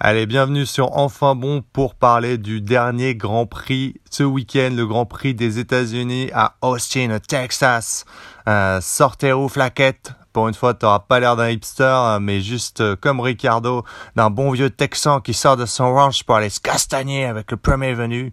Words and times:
Allez, 0.00 0.26
bienvenue 0.26 0.66
sur 0.66 0.98
Enfin 0.98 1.36
Bon 1.36 1.62
pour 1.72 1.94
parler 1.94 2.36
du 2.36 2.60
dernier 2.60 3.14
Grand 3.14 3.46
Prix 3.46 3.94
ce 4.10 4.24
week-end, 4.24 4.70
le 4.74 4.84
Grand 4.86 5.06
Prix 5.06 5.34
des 5.34 5.60
États-Unis 5.60 6.30
à 6.34 6.56
Austin, 6.62 7.16
Texas. 7.20 8.04
Euh, 8.48 8.80
sortez 8.80 9.32
aux 9.32 9.48
flaquettes. 9.48 10.12
Pour 10.32 10.48
une 10.48 10.54
fois, 10.54 10.74
t'auras 10.74 10.98
pas 10.98 11.20
l'air 11.20 11.36
d'un 11.36 11.48
hipster, 11.48 12.18
mais 12.20 12.40
juste 12.40 12.80
euh, 12.80 12.96
comme 12.96 13.20
Ricardo, 13.20 13.84
d'un 14.16 14.30
bon 14.30 14.50
vieux 14.50 14.68
Texan 14.68 15.20
qui 15.20 15.32
sort 15.32 15.56
de 15.56 15.64
son 15.64 15.94
ranch 15.94 16.24
pour 16.24 16.34
aller 16.34 16.50
se 16.50 16.58
castagner 16.58 17.24
avec 17.24 17.52
le 17.52 17.56
premier 17.56 17.94
venu. 17.94 18.32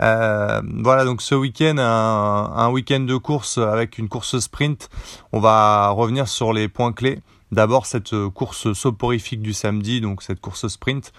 Euh, 0.00 0.62
voilà, 0.76 1.04
donc 1.04 1.22
ce 1.22 1.34
week-end, 1.34 1.76
un 1.78 2.70
week-end 2.70 3.00
de 3.00 3.16
course 3.16 3.58
avec 3.58 3.98
une 3.98 4.08
course 4.08 4.38
sprint. 4.38 4.88
On 5.32 5.40
va 5.40 5.88
revenir 5.88 6.28
sur 6.28 6.52
les 6.52 6.68
points 6.68 6.92
clés. 6.92 7.18
D'abord 7.54 7.86
cette 7.86 8.12
euh, 8.12 8.30
course 8.30 8.72
soporifique 8.72 9.40
du 9.40 9.52
samedi, 9.52 10.00
donc 10.00 10.22
cette 10.22 10.40
course 10.40 10.66
sprint. 10.66 11.12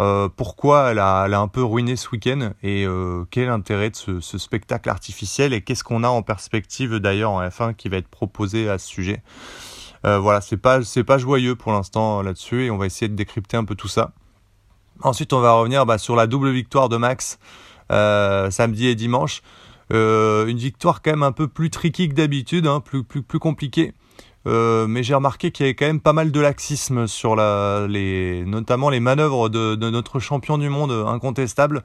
Euh, 0.00 0.28
pourquoi 0.34 0.90
elle 0.90 0.98
a, 0.98 1.24
un 1.24 1.48
peu 1.48 1.62
ruiné 1.62 1.96
ce 1.96 2.08
week-end 2.10 2.52
et 2.62 2.86
euh, 2.86 3.24
quel 3.30 3.44
est 3.44 3.46
l'intérêt 3.46 3.90
de 3.90 4.20
ce, 4.20 4.38
spectacle 4.38 4.88
artificiel 4.88 5.52
et 5.52 5.60
qu'est-ce 5.60 5.84
qu'on 5.84 6.02
a 6.02 6.08
en 6.08 6.22
perspective 6.22 6.96
d'ailleurs 6.96 7.32
en 7.32 7.42
F1 7.42 7.74
qui 7.74 7.88
va 7.88 7.98
être 7.98 8.08
proposé 8.08 8.68
à 8.68 8.78
ce 8.78 8.88
sujet? 8.88 9.22
Euh, 10.04 10.18
voilà, 10.18 10.40
c'est 10.40 10.56
pas 10.56 10.82
c'est 10.82 11.04
pas 11.04 11.18
joyeux 11.18 11.54
pour 11.54 11.72
l'instant 11.72 12.22
là-dessus 12.22 12.64
et 12.64 12.70
on 12.70 12.78
va 12.78 12.86
essayer 12.86 13.08
de 13.08 13.14
décrypter 13.14 13.56
un 13.56 13.64
peu 13.64 13.74
tout 13.74 13.88
ça. 13.88 14.12
Ensuite, 15.02 15.32
on 15.32 15.40
va 15.40 15.52
revenir 15.52 15.84
bah, 15.84 15.98
sur 15.98 16.16
la 16.16 16.26
double 16.26 16.50
victoire 16.50 16.88
de 16.88 16.96
Max 16.96 17.38
samedi 17.90 18.86
et 18.86 18.94
dimanche. 18.94 19.42
une 19.90 20.56
victoire 20.56 21.02
quand 21.02 21.10
même 21.10 21.22
un 21.22 21.32
peu 21.32 21.48
plus 21.48 21.70
tricky 21.70 22.08
que 22.08 22.14
d'habitude, 22.14 22.66
hein, 22.66 22.80
plus 22.80 23.04
plus 23.04 23.22
plus 23.22 23.38
compliquée. 23.38 23.92
Euh, 24.46 24.86
mais 24.86 25.02
j'ai 25.02 25.14
remarqué 25.14 25.52
qu'il 25.52 25.66
y 25.66 25.68
avait 25.68 25.74
quand 25.74 25.86
même 25.86 26.00
pas 26.00 26.12
mal 26.12 26.32
de 26.32 26.40
laxisme 26.40 27.06
sur 27.06 27.36
les, 27.36 28.44
notamment 28.46 28.90
les 28.90 29.00
manœuvres 29.00 29.48
de, 29.48 29.76
notre 29.90 30.18
champion 30.18 30.58
du 30.58 30.68
monde 30.68 30.92
incontestable. 31.06 31.82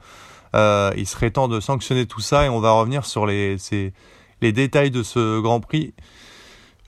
Euh, 0.54 0.90
il 0.96 1.06
serait 1.06 1.30
temps 1.30 1.48
de 1.48 1.60
sanctionner 1.60 2.06
tout 2.06 2.20
ça 2.20 2.46
et 2.46 2.48
on 2.48 2.60
va 2.60 2.72
revenir 2.72 3.04
sur 3.04 3.26
les, 3.26 3.56
les 4.40 4.52
détails 4.52 4.90
de 4.90 5.02
ce 5.02 5.40
Grand 5.40 5.60
Prix. 5.60 5.94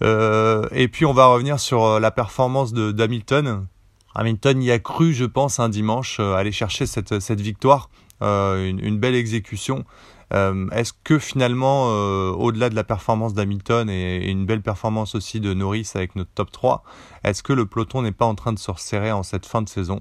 Euh, 0.02 0.66
et 0.72 0.88
puis 0.88 1.04
on 1.04 1.12
va 1.12 1.26
revenir 1.26 1.60
sur 1.60 2.00
la 2.00 2.10
performance 2.10 2.72
d'Hamilton. 2.72 3.66
Hamilton 4.14 4.62
y 4.62 4.70
a 4.70 4.78
cru, 4.78 5.12
je 5.12 5.24
pense, 5.24 5.60
un 5.60 5.68
dimanche, 5.68 6.18
euh, 6.20 6.34
aller 6.34 6.52
chercher 6.52 6.86
cette, 6.86 7.20
cette 7.20 7.40
victoire, 7.40 7.90
euh, 8.22 8.68
une, 8.68 8.98
belle 8.98 9.14
exécution. 9.14 9.84
Euh, 10.32 10.68
Est-ce 10.70 10.92
que 11.04 11.18
finalement, 11.18 11.88
euh, 11.90 12.30
au-delà 12.30 12.70
de 12.70 12.74
la 12.74 12.84
performance 12.84 13.34
d'Hamilton 13.34 13.90
et, 13.90 14.30
une 14.30 14.46
belle 14.46 14.62
performance 14.62 15.14
aussi 15.14 15.40
de 15.40 15.54
Norris 15.54 15.90
avec 15.94 16.14
notre 16.16 16.30
top 16.34 16.52
3, 16.52 16.84
est-ce 17.24 17.42
que 17.42 17.52
le 17.52 17.66
peloton 17.66 18.02
n'est 18.02 18.12
pas 18.12 18.26
en 18.26 18.34
train 18.34 18.52
de 18.52 18.58
se 18.58 18.70
resserrer 18.70 19.12
en 19.12 19.22
cette 19.22 19.46
fin 19.46 19.62
de 19.62 19.68
saison? 19.68 20.00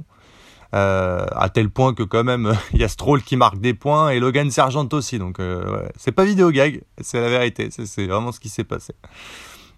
Euh, 0.75 1.25
à 1.31 1.49
tel 1.49 1.71
point 1.71 1.95
que 1.95 2.03
quand 2.03 2.23
même 2.23 2.55
il 2.73 2.80
y 2.80 2.83
a 2.83 2.88
Stroll 2.88 3.23
qui 3.23 3.38
marque 3.38 3.59
des 3.59 3.73
points 3.73 4.11
et 4.11 4.19
Logan 4.19 4.52
Sargent 4.52 4.88
aussi 4.91 5.17
donc 5.17 5.39
euh, 5.39 5.81
c'est 5.97 6.11
pas 6.11 6.23
vidéo 6.23 6.52
gag 6.52 6.83
c'est 7.02 7.19
la 7.19 7.27
vérité 7.27 7.69
c'est 7.71 8.05
vraiment 8.05 8.31
ce 8.31 8.39
qui 8.39 8.49
s'est 8.49 8.64
passé. 8.64 8.93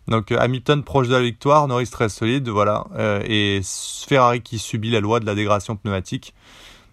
Donc 0.09 0.33
Hamilton 0.33 0.83
proche 0.83 1.07
de 1.07 1.13
la 1.13 1.21
victoire 1.21 1.69
Norris 1.69 1.87
très 1.87 2.09
solide 2.09 2.49
voilà 2.49 2.87
et 3.25 3.61
Ferrari 4.05 4.41
qui 4.41 4.59
subit 4.59 4.89
la 4.89 4.99
loi 4.99 5.21
de 5.21 5.25
la 5.25 5.33
dégradation 5.33 5.77
pneumatique 5.77 6.33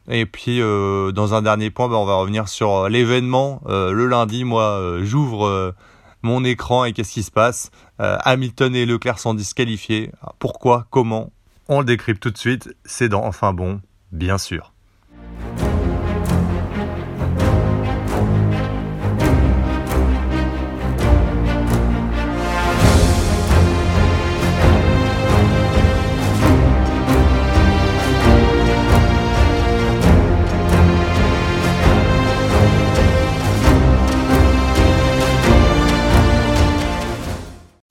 et 0.08 0.26
puis 0.26 0.60
euh, 0.60 1.12
dans 1.12 1.34
un 1.34 1.42
dernier 1.42 1.70
point, 1.70 1.88
bah, 1.88 1.96
on 1.96 2.04
va 2.04 2.14
revenir 2.14 2.48
sur 2.48 2.74
euh, 2.74 2.88
l'événement. 2.88 3.60
Euh, 3.66 3.92
le 3.92 4.06
lundi, 4.06 4.44
moi, 4.44 4.98
j'ouvre 5.02 5.74
mon 6.22 6.44
écran 6.44 6.84
et 6.84 6.92
qu'est-ce 6.92 7.12
qui 7.12 7.22
se 7.22 7.30
passe? 7.30 7.70
Hamilton 7.98 8.74
et 8.74 8.86
Leclerc 8.86 9.18
sont 9.18 9.34
disqualifiés. 9.34 10.12
Pourquoi? 10.38 10.86
Comment? 10.90 11.32
On 11.68 11.80
le 11.80 11.84
décrypte 11.84 12.22
tout 12.22 12.30
de 12.30 12.38
suite. 12.38 12.74
C'est 12.84 13.08
dans 13.08 13.24
Enfin 13.24 13.52
bon, 13.52 13.80
bien 14.12 14.38
sûr. 14.38 14.72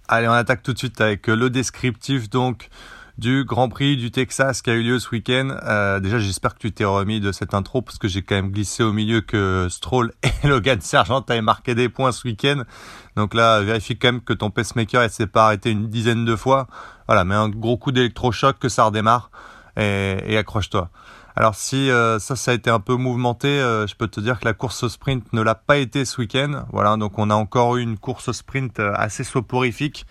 Allez, 0.10 0.28
on 0.30 0.32
attaque 0.32 0.64
tout 0.64 0.72
de 0.72 0.78
suite 0.78 1.02
avec 1.02 1.28
le 1.28 1.50
descriptif 1.50 2.30
donc 2.30 2.70
du 3.18 3.44
Grand 3.44 3.68
Prix 3.68 3.98
du 3.98 4.10
Texas 4.10 4.62
qui 4.62 4.70
a 4.70 4.74
eu 4.74 4.84
lieu 4.84 5.00
ce 5.00 5.10
week-end. 5.10 5.58
Euh, 5.64 6.00
déjà, 6.00 6.18
j'espère 6.18 6.54
que 6.54 6.60
tu 6.60 6.72
t'es 6.72 6.86
remis 6.86 7.20
de 7.20 7.34
cette 7.34 7.54
intro 7.54 7.82
parce 7.82 7.98
que 7.98 8.08
j'ai 8.08 8.22
quand 8.22 8.36
même 8.36 8.52
glissé 8.52 8.84
au 8.84 8.94
milieu 8.94 9.20
que 9.20 9.68
Stroll 9.70 10.14
et 10.24 10.48
Logan 10.48 10.80
Sergent 10.80 11.26
avaient 11.28 11.42
marqué 11.42 11.76
des 11.76 11.90
points 11.90 12.14
ce 12.14 12.26
week-end. 12.26 12.64
Donc 13.18 13.34
là, 13.34 13.60
vérifie 13.60 13.98
quand 13.98 14.14
même 14.14 14.22
que 14.22 14.32
ton 14.32 14.50
pacemaker 14.50 15.04
ne 15.04 15.10
s'est 15.10 15.28
pas 15.28 15.48
arrêté 15.48 15.72
une 15.72 15.90
dizaine 15.90 16.24
de 16.24 16.38
fois. 16.38 16.68
Voilà, 17.08 17.26
mais 17.26 17.36
un 17.36 17.50
gros 17.50 17.76
coup 17.76 17.92
d'électrochoc 17.92 18.60
que 18.60 18.70
ça 18.70 18.86
redémarre 18.86 19.30
et 19.76 20.38
accroche-toi. 20.38 20.90
Alors 21.38 21.54
si 21.54 21.92
euh, 21.92 22.18
ça, 22.18 22.36
ça 22.36 22.50
a 22.50 22.54
été 22.56 22.72
un 22.72 22.80
peu 22.80 22.96
mouvementé, 22.96 23.48
euh, 23.48 23.86
je 23.86 23.96
peux 23.96 24.08
te 24.08 24.20
dire 24.20 24.40
que 24.40 24.46
la 24.46 24.56
course 24.56 24.88
sprint 24.88 25.34
ne 25.34 25.42
l'a 25.44 25.54
pas 25.54 25.78
été 25.78 26.04
ce 26.04 26.20
week-end. 26.20 26.66
Voilà, 26.72 26.98
donc 26.98 27.20
on 27.20 27.30
a 27.30 27.36
encore 27.36 27.78
eu 27.78 27.84
une 27.84 28.00
course 28.00 28.32
sprint 28.32 28.80
euh, 28.80 28.92
assez 28.96 29.24
soporifique. 29.24 30.08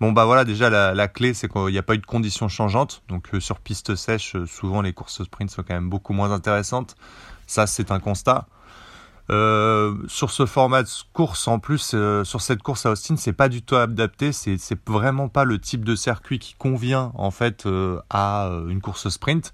Bon 0.00 0.12
bah 0.12 0.24
voilà, 0.24 0.44
déjà 0.44 0.70
la, 0.70 1.08
clé 1.08 1.34
c'est 1.34 1.46
qu'il 1.46 1.66
n'y 1.66 1.76
a 1.76 1.82
pas 1.82 1.92
eu 1.94 1.98
de 1.98 2.06
conditions 2.06 2.48
changeantes. 2.48 3.02
Donc 3.08 3.28
sur 3.38 3.60
piste 3.60 3.96
sèche, 3.96 4.34
souvent 4.46 4.80
les 4.80 4.94
courses 4.94 5.22
sprint 5.22 5.50
sont 5.50 5.62
quand 5.62 5.74
même 5.74 5.90
beaucoup 5.90 6.14
moins 6.14 6.30
intéressantes. 6.30 6.96
Ça 7.46 7.66
c'est 7.66 7.90
un 7.90 8.00
constat. 8.00 8.46
Sur 9.28 10.30
ce 10.30 10.46
format 10.46 10.82
de 10.82 10.88
course, 11.12 11.48
en 11.48 11.58
plus, 11.58 11.94
sur 12.24 12.40
cette 12.40 12.62
course 12.62 12.84
à 12.84 12.90
Austin, 12.90 13.16
c'est 13.16 13.32
pas 13.32 13.48
du 13.48 13.62
tout 13.62 13.76
adapté. 13.76 14.32
C'est 14.32 14.58
vraiment 14.88 15.28
pas 15.28 15.44
le 15.44 15.58
type 15.58 15.84
de 15.84 15.94
circuit 15.94 16.38
qui 16.38 16.54
convient 16.54 17.12
en 17.14 17.30
fait 17.30 17.68
à 18.10 18.50
une 18.68 18.80
course 18.80 19.08
sprint. 19.08 19.52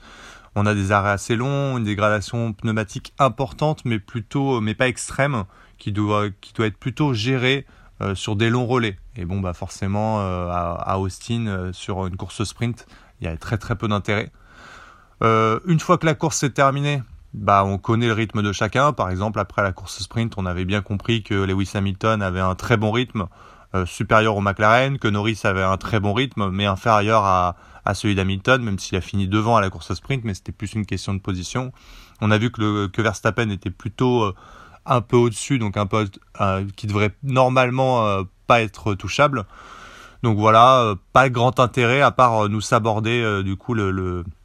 On 0.61 0.67
a 0.67 0.75
des 0.75 0.91
arrêts 0.91 1.11
assez 1.11 1.37
longs, 1.37 1.79
une 1.79 1.85
dégradation 1.85 2.53
pneumatique 2.53 3.15
importante, 3.21 3.85
mais 3.85 4.01
plutôt, 4.01 4.61
mais 4.61 4.75
pas 4.75 4.89
extrême, 4.89 5.45
qui 5.79 5.93
doit, 5.93 6.27
être 6.27 6.77
plutôt 6.77 7.15
gérée 7.15 7.65
euh, 8.01 8.17
sur 8.17 8.35
des 8.35 8.51
longs 8.51 8.67
relais. 8.67 8.99
Et 9.15 9.25
bon, 9.25 9.39
bah 9.39 9.53
forcément, 9.53 10.21
euh, 10.21 10.49
à, 10.51 10.99
Austin, 10.99 11.47
euh, 11.47 11.73
sur 11.73 12.09
une 12.09 12.17
course 12.17 12.43
sprint, 12.43 12.87
il 13.21 13.29
y 13.29 13.31
a 13.31 13.37
très 13.37 13.57
très 13.57 13.77
peu 13.77 13.87
d'intérêt. 13.87 14.33
une 15.23 15.79
fois 15.79 15.97
que 15.97 16.07
la 16.07 16.15
course 16.15 16.43
est 16.43 16.51
terminée, 16.51 17.03
bah, 17.35 17.63
on 17.65 17.79
connaît 17.79 18.09
le 18.09 18.13
rythme 18.13 18.43
de 18.43 18.51
chacun. 18.51 18.93
Par 18.93 19.11
exemple, 19.11 19.39
après 19.39 19.63
la 19.63 19.71
course 19.71 20.03
sprint, 20.03 20.35
on 20.39 20.47
avait 20.47 20.65
bien 20.65 20.83
compris 20.83 21.23
que 21.23 21.35
Lewis 21.35 21.71
Hamilton 21.75 22.21
avait 22.21 22.41
un 22.41 22.57
très 22.57 22.77
bon 22.77 22.91
rythme, 22.91 23.29
supérieur 23.85 24.35
au 24.37 24.41
McLaren, 24.41 24.99
que 24.99 25.07
Norris 25.07 25.41
avait 25.45 25.63
un 25.63 25.77
très 25.77 26.01
bon 26.01 26.15
rythme, 26.15 26.49
mais 26.51 26.67
inférieur 26.67 27.25
à, 27.25 27.55
à 27.89 27.95
celui 27.95 28.15
d'Hamilton, 28.15 28.63
même 28.63 28.79
s'il 28.79 28.99
a 28.99 29.01
fini 29.01 29.27
devant 29.27 29.57
à 29.57 29.63
la 29.63 29.71
course 29.71 29.95
sprint, 29.95 30.23
mais 30.23 30.35
c'était 30.35 30.53
plus 30.53 30.75
une 30.75 30.85
question 30.85 31.15
de 31.15 31.21
position. 31.21 31.73
On 32.21 32.31
a 32.31 32.37
vu 32.37 32.51
que, 32.51 32.61
le, 32.61 32.91
Verstappen 32.95 33.49
était 33.49 33.71
plutôt 33.71 34.25
euh, 34.25 34.35
un 34.85 35.01
peu 35.01 35.17
au-dessus, 35.17 35.59
donc 35.59 35.79
un 35.79 35.87
peu 35.87 36.07
euh, 36.43 36.65
qui 36.77 36.87
devrait 36.87 37.13
normalement 37.23 38.07
euh, 38.07 38.25
pas 38.47 38.61
être 38.61 38.95
touchable. 38.95 39.47
Donc 40.23 40.37
voilà, 40.37 40.97
pas 41.15 41.31
grand 41.31 41.61
intérêt 41.61 42.03
à 42.03 42.11
part 42.11 42.49
nous 42.49 42.61
saborder 42.61 43.43
du 43.45 43.57
coup 43.57 43.77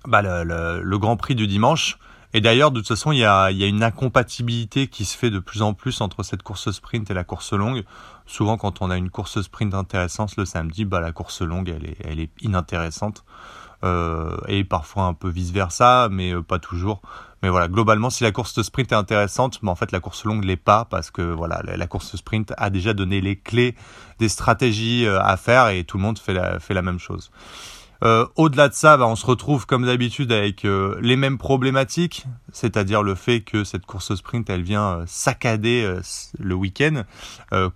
bah, 0.06 0.22
le 0.22 0.98
Grand 0.98 1.18
Prix 1.18 1.34
du 1.34 1.48
dimanche. 1.48 1.98
Et 2.34 2.42
d'ailleurs, 2.42 2.72
de 2.72 2.80
toute 2.80 2.88
façon, 2.88 3.12
il 3.12 3.20
y 3.20 3.26
a, 3.26 3.52
y 3.52 3.64
a 3.64 3.68
une 3.68 3.84
incompatibilité 3.84 4.88
qui 4.88 5.06
se 5.06 5.18
fait 5.18 5.30
de 5.30 5.40
plus 5.40 5.62
en 5.62 5.74
plus 5.74 6.02
entre 6.02 6.24
cette 6.24 6.42
course 6.42 6.72
sprint 6.72 7.10
et 7.12 7.14
la 7.14 7.24
course 7.24 7.54
longue. 7.54 7.84
Souvent, 8.26 8.58
quand 8.58 8.82
on 8.82 8.90
a 8.90 8.98
une 8.98 9.12
course 9.12 9.42
sprint 9.42 9.74
intéressante 9.74 10.36
le 10.38 10.46
samedi, 10.46 10.86
bah, 10.86 11.00
la 11.00 11.12
course 11.12 11.42
longue, 11.42 11.70
elle 11.70 11.86
est, 11.86 11.98
elle 12.04 12.20
est 12.20 12.32
inintéressante. 12.42 13.24
Euh, 13.84 14.38
et 14.48 14.64
parfois 14.64 15.04
un 15.04 15.14
peu 15.14 15.28
vice 15.30 15.52
versa, 15.52 16.08
mais 16.10 16.34
euh, 16.34 16.42
pas 16.42 16.58
toujours. 16.58 17.02
Mais 17.42 17.50
voilà, 17.50 17.68
globalement, 17.68 18.10
si 18.10 18.24
la 18.24 18.32
course 18.32 18.62
sprint 18.62 18.94
est 18.94 18.96
intéressante, 18.96 19.60
mais 19.62 19.70
en 19.70 19.76
fait 19.76 19.92
la 19.92 20.00
course 20.00 20.24
longue 20.24 20.46
l'est 20.46 20.56
pas 20.56 20.86
parce 20.86 21.12
que 21.12 21.22
voilà, 21.22 21.62
la, 21.66 21.76
la, 21.76 21.88
course 21.88 22.16
sprint 22.16 22.54
a 22.56 22.70
déjà 22.70 22.94
donné 22.94 23.20
les 23.20 23.36
clés 23.36 23.76
des 24.20 24.30
stratégies 24.30 25.06
euh, 25.06 25.20
à 25.22 25.36
faire 25.36 25.68
et 25.68 25.84
tout 25.84 25.98
le 25.98 26.04
monde 26.04 26.18
fait 26.18 26.34
la, 26.34 26.62
fait 26.62 26.74
la 26.74 26.82
même 26.82 27.00
chose. 27.00 27.30
Euh, 28.04 28.26
Au-delà 28.36 28.68
de 28.68 28.74
ça, 28.74 28.98
bah, 28.98 29.08
on 29.08 29.16
se 29.16 29.26
retrouve 29.26 29.66
comme 29.66 29.86
d'habitude 29.86 30.34
avec 30.34 30.66
euh, 30.66 30.98
les 31.02 31.16
mêmes 31.16 31.38
problématiques, 31.38 32.26
c'est-à-dire 32.52 33.02
le 33.02 33.16
fait 33.16 33.42
que 33.42 33.64
cette 33.64 33.86
course 33.86 34.14
sprint, 34.16 34.50
elle 34.50 34.62
vient 34.62 34.88
euh, 34.88 35.04
saccader 35.08 36.00
le 36.38 36.56
week-end, 36.56 37.04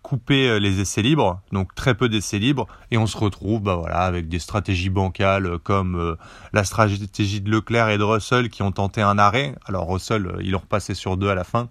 couper 0.01 0.59
les 0.59 0.79
essais 0.81 1.01
libres, 1.01 1.39
donc 1.51 1.73
très 1.75 1.95
peu 1.95 2.09
d'essais 2.09 2.39
libres, 2.39 2.67
et 2.91 2.97
on 2.97 3.07
se 3.07 3.17
retrouve 3.17 3.61
bah, 3.61 3.75
voilà, 3.75 3.99
avec 3.99 4.27
des 4.27 4.39
stratégies 4.39 4.89
bancales 4.89 5.59
comme 5.59 6.17
la 6.51 6.63
stratégie 6.63 7.41
de 7.41 7.49
Leclerc 7.49 7.89
et 7.89 7.97
de 7.97 8.03
Russell 8.03 8.49
qui 8.49 8.63
ont 8.63 8.71
tenté 8.71 9.01
un 9.01 9.17
arrêt. 9.17 9.55
Alors 9.65 9.87
Russell, 9.87 10.35
ils 10.41 10.51
l'ont 10.51 10.59
repassé 10.59 10.93
sur 10.93 11.15
deux 11.15 11.29
à 11.29 11.35
la 11.35 11.43
fin, 11.43 11.69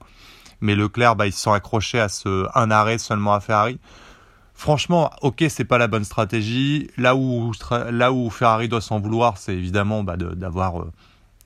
mais 0.60 0.74
Leclerc, 0.74 1.16
bah, 1.16 1.26
ils 1.26 1.32
se 1.32 1.40
sont 1.40 1.52
accrochés 1.52 2.00
à 2.00 2.08
ce 2.08 2.46
un 2.54 2.70
arrêt 2.70 2.98
seulement 2.98 3.34
à 3.34 3.40
Ferrari. 3.40 3.78
Franchement, 4.56 5.10
ok, 5.22 5.44
c'est 5.48 5.64
pas 5.64 5.78
la 5.78 5.86
bonne 5.86 6.04
stratégie. 6.04 6.90
Là 6.96 7.14
où, 7.14 7.52
là 7.90 8.10
Ferrari 8.30 8.68
doit 8.68 8.80
s'en 8.80 8.98
vouloir, 8.98 9.38
c'est 9.38 9.54
évidemment 9.54 10.02
bah, 10.02 10.16
d'avoir 10.16 10.80
euh, 10.80 10.90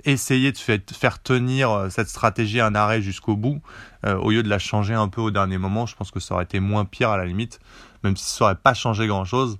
essayer 0.05 0.53
de 0.53 0.59
faire 0.59 1.23
tenir 1.23 1.89
cette 1.91 2.09
stratégie 2.09 2.61
à 2.61 2.67
un 2.67 2.75
arrêt 2.75 3.03
jusqu'au 3.03 3.37
bout, 3.37 3.61
au 4.07 4.31
lieu 4.31 4.43
de 4.43 4.49
la 4.49 4.59
changer 4.59 4.95
un 4.95 5.09
peu 5.09 5.21
au 5.21 5.31
dernier 5.31 5.59
moment. 5.59 5.85
Je 5.87 5.97
pense 5.97 6.11
que 6.11 6.21
ça 6.21 6.35
aurait 6.35 6.45
été 6.45 6.61
moins 6.61 6.87
pire 6.87 7.11
à 7.11 7.19
la 7.19 7.27
limite, 7.27 7.61
même 8.03 8.17
si 8.17 8.25
ça 8.25 8.45
n'aurait 8.45 8.55
pas 8.55 8.73
changé 8.73 9.07
grand-chose. 9.07 9.59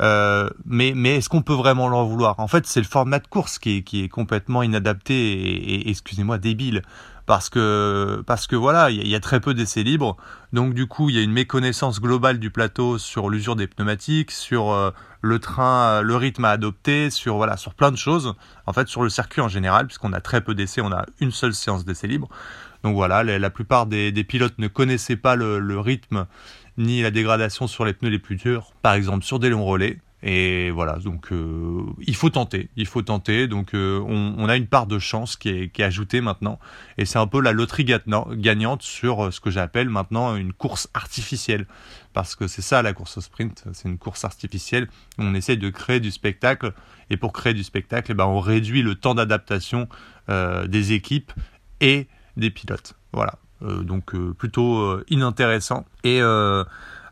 Euh, 0.00 0.50
mais 0.64 0.92
est-ce 1.16 1.28
qu'on 1.28 1.42
peut 1.42 1.54
vraiment 1.54 1.88
leur 1.88 2.04
vouloir? 2.04 2.40
En 2.40 2.48
fait, 2.48 2.66
c'est 2.66 2.80
le 2.80 2.86
format 2.86 3.20
de 3.20 3.26
course 3.26 3.58
qui 3.58 3.78
est, 3.78 3.82
qui 3.82 4.04
est 4.04 4.08
complètement 4.08 4.62
inadapté 4.62 5.14
et, 5.14 5.90
excusez-moi, 5.90 6.38
débile. 6.38 6.82
Parce 7.26 7.48
que, 7.48 8.22
parce 8.26 8.46
que 8.46 8.56
voilà, 8.56 8.90
il 8.90 9.06
y, 9.06 9.14
a 9.14 9.20
très 9.20 9.40
peu 9.40 9.54
d'essais 9.54 9.82
libres. 9.84 10.16
Donc 10.52 10.74
du 10.74 10.86
coup, 10.86 11.08
il 11.08 11.16
y 11.16 11.18
a 11.18 11.22
une 11.22 11.32
méconnaissance 11.32 12.00
globale 12.00 12.38
du 12.38 12.50
plateau 12.50 12.98
sur 12.98 13.30
l'usure 13.30 13.54
des 13.54 13.68
pneumatiques, 13.68 14.32
sur 14.32 14.72
euh, 14.72 14.90
le 15.20 15.38
train, 15.38 16.02
le 16.02 16.16
rythme 16.16 16.44
à 16.44 16.50
adopter, 16.50 17.10
sur 17.10 17.36
voilà, 17.36 17.56
sur 17.56 17.74
plein 17.74 17.92
de 17.92 17.96
choses. 17.96 18.34
En 18.66 18.72
fait, 18.72 18.88
sur 18.88 19.02
le 19.02 19.08
circuit 19.08 19.40
en 19.40 19.48
général, 19.48 19.86
puisqu'on 19.86 20.12
a 20.12 20.20
très 20.20 20.40
peu 20.40 20.54
d'essais, 20.54 20.80
on 20.80 20.92
a 20.92 21.06
une 21.20 21.30
seule 21.30 21.54
séance 21.54 21.84
d'essais 21.84 22.08
libres. 22.08 22.28
Donc 22.82 22.96
voilà, 22.96 23.22
la, 23.22 23.50
plupart 23.50 23.86
des, 23.86 24.10
des, 24.10 24.24
pilotes 24.24 24.58
ne 24.58 24.66
connaissaient 24.66 25.16
pas 25.16 25.36
le, 25.36 25.60
le 25.60 25.78
rythme 25.78 26.26
ni 26.78 27.02
la 27.02 27.12
dégradation 27.12 27.68
sur 27.68 27.84
les 27.84 27.92
pneus 27.92 28.10
les 28.10 28.18
plus 28.18 28.36
durs, 28.36 28.72
par 28.82 28.94
exemple 28.94 29.24
sur 29.24 29.38
des 29.38 29.48
longs 29.48 29.64
relais. 29.64 29.98
Et 30.24 30.70
voilà, 30.70 30.98
donc 30.98 31.32
euh, 31.32 31.82
il 32.00 32.14
faut 32.14 32.30
tenter, 32.30 32.70
il 32.76 32.86
faut 32.86 33.02
tenter. 33.02 33.48
Donc 33.48 33.74
euh, 33.74 33.98
on, 34.06 34.48
a 34.48 34.56
une 34.56 34.68
part 34.68 34.86
de 34.86 35.00
chance 35.00 35.36
qui 35.36 35.48
est, 35.48 35.80
ajoutée 35.80 36.20
maintenant, 36.20 36.60
et 36.96 37.04
c'est 37.04 37.18
un 37.18 37.26
peu 37.26 37.40
la 37.40 37.50
loterie 37.50 37.84
gagnante 37.84 38.82
sur 38.82 39.24
euh, 39.24 39.30
ce 39.32 39.40
que 39.40 39.50
j'appelle 39.50 39.88
maintenant 39.88 40.36
une 40.36 40.52
course 40.52 40.88
artificielle, 40.94 41.66
parce 42.12 42.36
que 42.36 42.46
c'est 42.46 42.62
ça 42.62 42.82
la 42.82 42.92
course 42.92 43.18
au 43.18 43.20
sprint, 43.20 43.64
c'est 43.72 43.88
une 43.88 43.98
course 43.98 44.24
artificielle. 44.24 44.88
On 45.18 45.34
essaye 45.34 45.58
de 45.58 45.70
créer 45.70 45.98
du 45.98 46.12
spectacle, 46.12 46.72
et 47.10 47.16
pour 47.16 47.32
créer 47.32 47.54
du 47.54 47.64
spectacle, 47.64 48.12
eh 48.12 48.14
ben, 48.14 48.26
on 48.26 48.38
réduit 48.38 48.82
le 48.82 48.94
temps 48.94 49.14
d'adaptation 49.14 49.88
des 50.28 50.92
équipes 50.92 51.32
et 51.80 52.06
des 52.36 52.50
pilotes. 52.50 52.94
Voilà. 53.12 53.38
Donc 53.60 54.16
plutôt 54.34 54.98
inintéressant. 55.08 55.84
Et 56.04 56.20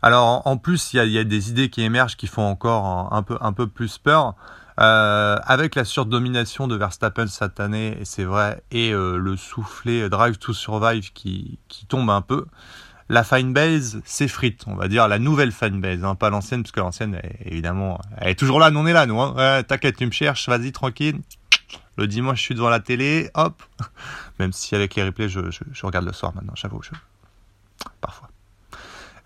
alors 0.01 0.41
en, 0.45 0.57
plus, 0.57 0.93
il 0.93 1.11
y, 1.11 1.17
a, 1.17 1.23
des 1.23 1.49
idées 1.49 1.69
qui 1.69 1.81
émergent 1.83 2.17
qui 2.17 2.27
font 2.27 2.43
encore 2.43 3.13
un, 3.13 3.53
peu, 3.53 3.67
plus 3.67 3.97
peur. 3.97 4.35
avec 4.77 5.75
la 5.75 5.85
surdomination 5.85 6.67
de 6.67 6.75
Verstappen 6.75 7.27
cette 7.27 7.59
année, 7.59 7.97
et 7.99 8.05
c'est 8.05 8.23
vrai, 8.23 8.63
et 8.71 8.91
le 8.91 9.35
soufflet 9.37 10.09
Drive 10.09 10.37
to 10.37 10.53
Survive 10.53 11.13
qui, 11.13 11.59
tombe 11.87 12.09
un 12.09 12.21
peu, 12.21 12.45
la 13.09 13.23
fine 13.25 13.51
base 13.51 14.01
s'effrite, 14.05 14.63
on 14.67 14.75
va 14.75 14.87
dire 14.87 15.07
la 15.09 15.19
nouvelle 15.19 15.51
fine 15.51 15.81
base, 15.81 16.03
hein, 16.05 16.15
pas 16.15 16.29
l'ancienne, 16.29 16.63
parce 16.63 16.71
que 16.71 16.79
l'ancienne, 16.79 17.21
évidemment, 17.43 17.99
elle 18.17 18.29
est 18.29 18.39
toujours 18.39 18.59
là, 18.59 18.71
nous 18.71 18.79
on 18.79 18.87
est 18.87 18.93
là, 18.93 19.05
nous. 19.05 19.19
Hein. 19.19 19.63
T'inquiète, 19.63 19.97
tu 19.97 20.05
me 20.05 20.11
cherches, 20.11 20.47
vas-y, 20.47 20.71
tranquille. 20.71 21.19
Le 21.97 22.07
dimanche, 22.07 22.39
je 22.39 22.43
suis 22.43 22.55
devant 22.55 22.69
la 22.69 22.79
télé, 22.79 23.29
hop. 23.33 23.61
Même 24.39 24.53
si 24.53 24.75
avec 24.75 24.95
les 24.95 25.03
replays, 25.03 25.29
je, 25.29 25.41
regarde 25.83 26.05
le 26.05 26.13
soir 26.13 26.33
maintenant, 26.33 26.53
j'avoue. 26.55 26.81
Parfois. 27.99 28.30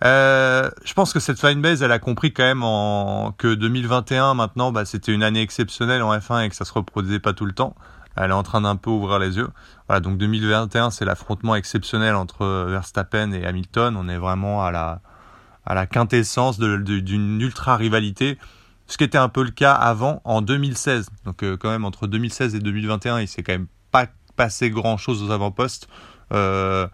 Euh, 0.04 0.70
je 0.84 0.92
pense 0.94 1.12
que 1.12 1.20
cette 1.20 1.38
fanbase, 1.38 1.82
elle 1.82 1.92
a 1.92 1.98
compris 1.98 2.32
quand 2.32 2.44
même 2.44 3.32
que 3.38 3.54
2021, 3.54 4.34
maintenant, 4.34 4.72
bah, 4.72 4.84
c'était 4.84 5.12
une 5.12 5.22
année 5.22 5.40
exceptionnelle 5.40 6.02
en 6.02 6.16
F1 6.16 6.44
et 6.44 6.48
que 6.48 6.56
ça 6.56 6.64
se 6.64 6.72
reproduisait 6.72 7.20
pas 7.20 7.32
tout 7.32 7.46
le 7.46 7.52
temps. 7.52 7.74
Elle 8.16 8.30
est 8.30 8.34
en 8.34 8.42
train 8.42 8.62
d'un 8.62 8.76
peu 8.76 8.90
ouvrir 8.90 9.18
les 9.18 9.36
yeux. 9.36 9.48
Voilà, 9.88 10.00
donc 10.00 10.18
2021, 10.18 10.90
c'est 10.90 11.04
l'affrontement 11.04 11.54
exceptionnel 11.54 12.14
entre 12.14 12.66
Verstappen 12.68 13.32
et 13.32 13.46
Hamilton. 13.46 13.96
On 13.96 14.08
est 14.08 14.16
vraiment 14.16 14.64
à 14.64 14.70
la, 14.70 15.86
quintessence 15.86 16.58
d'une 16.58 17.40
ultra 17.40 17.76
rivalité 17.76 18.38
ce 18.86 18.96
qui 18.96 19.04
était 19.04 19.18
un 19.18 19.28
peu 19.28 19.42
le 19.42 19.50
cas 19.50 19.72
avant 19.72 20.20
en 20.24 20.42
2016. 20.42 21.08
Donc 21.24 21.42
euh, 21.42 21.56
quand 21.56 21.70
même 21.70 21.84
entre 21.84 22.06
2016 22.06 22.54
et 22.54 22.60
2021, 22.60 23.20
il 23.20 23.28
s'est 23.28 23.42
quand 23.42 23.52
même 23.52 23.66
pas 23.90 24.06
passé 24.36 24.70
grand 24.70 24.96
chose 24.96 25.22
aux 25.22 25.30
avant-postes. 25.30 25.88
Euh, 26.32 26.86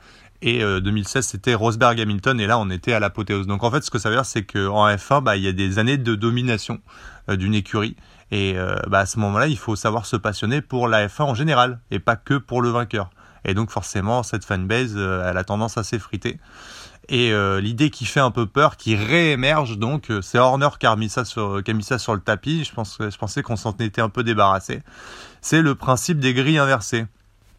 et 0.42 0.58
2016 0.58 1.16
euh, 1.16 1.22
c'était 1.22 1.54
Rosberg 1.54 2.00
Hamilton 2.00 2.38
et 2.40 2.46
là 2.46 2.58
on 2.58 2.68
était 2.70 2.92
à 2.92 3.00
l'apothéose. 3.00 3.46
Donc 3.46 3.64
en 3.64 3.70
fait 3.70 3.82
ce 3.82 3.90
que 3.90 3.98
ça 3.98 4.10
veut 4.10 4.16
dire 4.16 4.26
c'est 4.26 4.44
qu'en 4.44 4.88
F1 4.88 5.22
bah, 5.22 5.36
il 5.36 5.42
y 5.42 5.48
a 5.48 5.52
des 5.52 5.78
années 5.78 5.98
de 5.98 6.14
domination 6.14 6.80
d'une 7.28 7.54
écurie 7.54 7.96
et 8.30 8.56
bah, 8.88 9.00
à 9.00 9.06
ce 9.06 9.18
moment-là 9.20 9.46
il 9.46 9.58
faut 9.58 9.76
savoir 9.76 10.06
se 10.06 10.16
passionner 10.16 10.60
pour 10.60 10.88
la 10.88 11.06
F1 11.06 11.22
en 11.22 11.34
général 11.34 11.78
et 11.90 11.98
pas 11.98 12.16
que 12.16 12.34
pour 12.34 12.60
le 12.60 12.70
vainqueur. 12.70 13.10
Et 13.44 13.54
donc 13.54 13.70
forcément 13.70 14.22
cette 14.22 14.44
fanbase 14.44 14.96
elle 14.96 15.38
a 15.38 15.44
tendance 15.44 15.78
à 15.78 15.84
s'effriter. 15.84 16.38
Et 17.08 17.32
euh, 17.32 17.60
l'idée 17.60 17.90
qui 17.90 18.04
fait 18.04 18.20
un 18.20 18.30
peu 18.30 18.46
peur, 18.46 18.76
qui 18.76 18.94
réémerge, 18.94 19.78
donc 19.78 20.10
euh, 20.10 20.22
c'est 20.22 20.38
Horner 20.38 20.68
qui 20.78 20.86
a, 20.86 20.94
mis 20.94 21.08
ça 21.08 21.24
sur, 21.24 21.62
qui 21.62 21.70
a 21.70 21.74
mis 21.74 21.82
ça 21.82 21.98
sur 21.98 22.14
le 22.14 22.20
tapis. 22.20 22.64
Je, 22.64 22.72
pense, 22.72 22.98
je 23.00 23.16
pensais 23.16 23.42
qu'on 23.42 23.56
s'en 23.56 23.72
était 23.72 24.00
un 24.00 24.08
peu 24.08 24.22
débarrassé. 24.22 24.82
C'est 25.40 25.62
le 25.62 25.74
principe 25.74 26.20
des 26.20 26.32
grilles 26.32 26.58
inversées. 26.58 27.06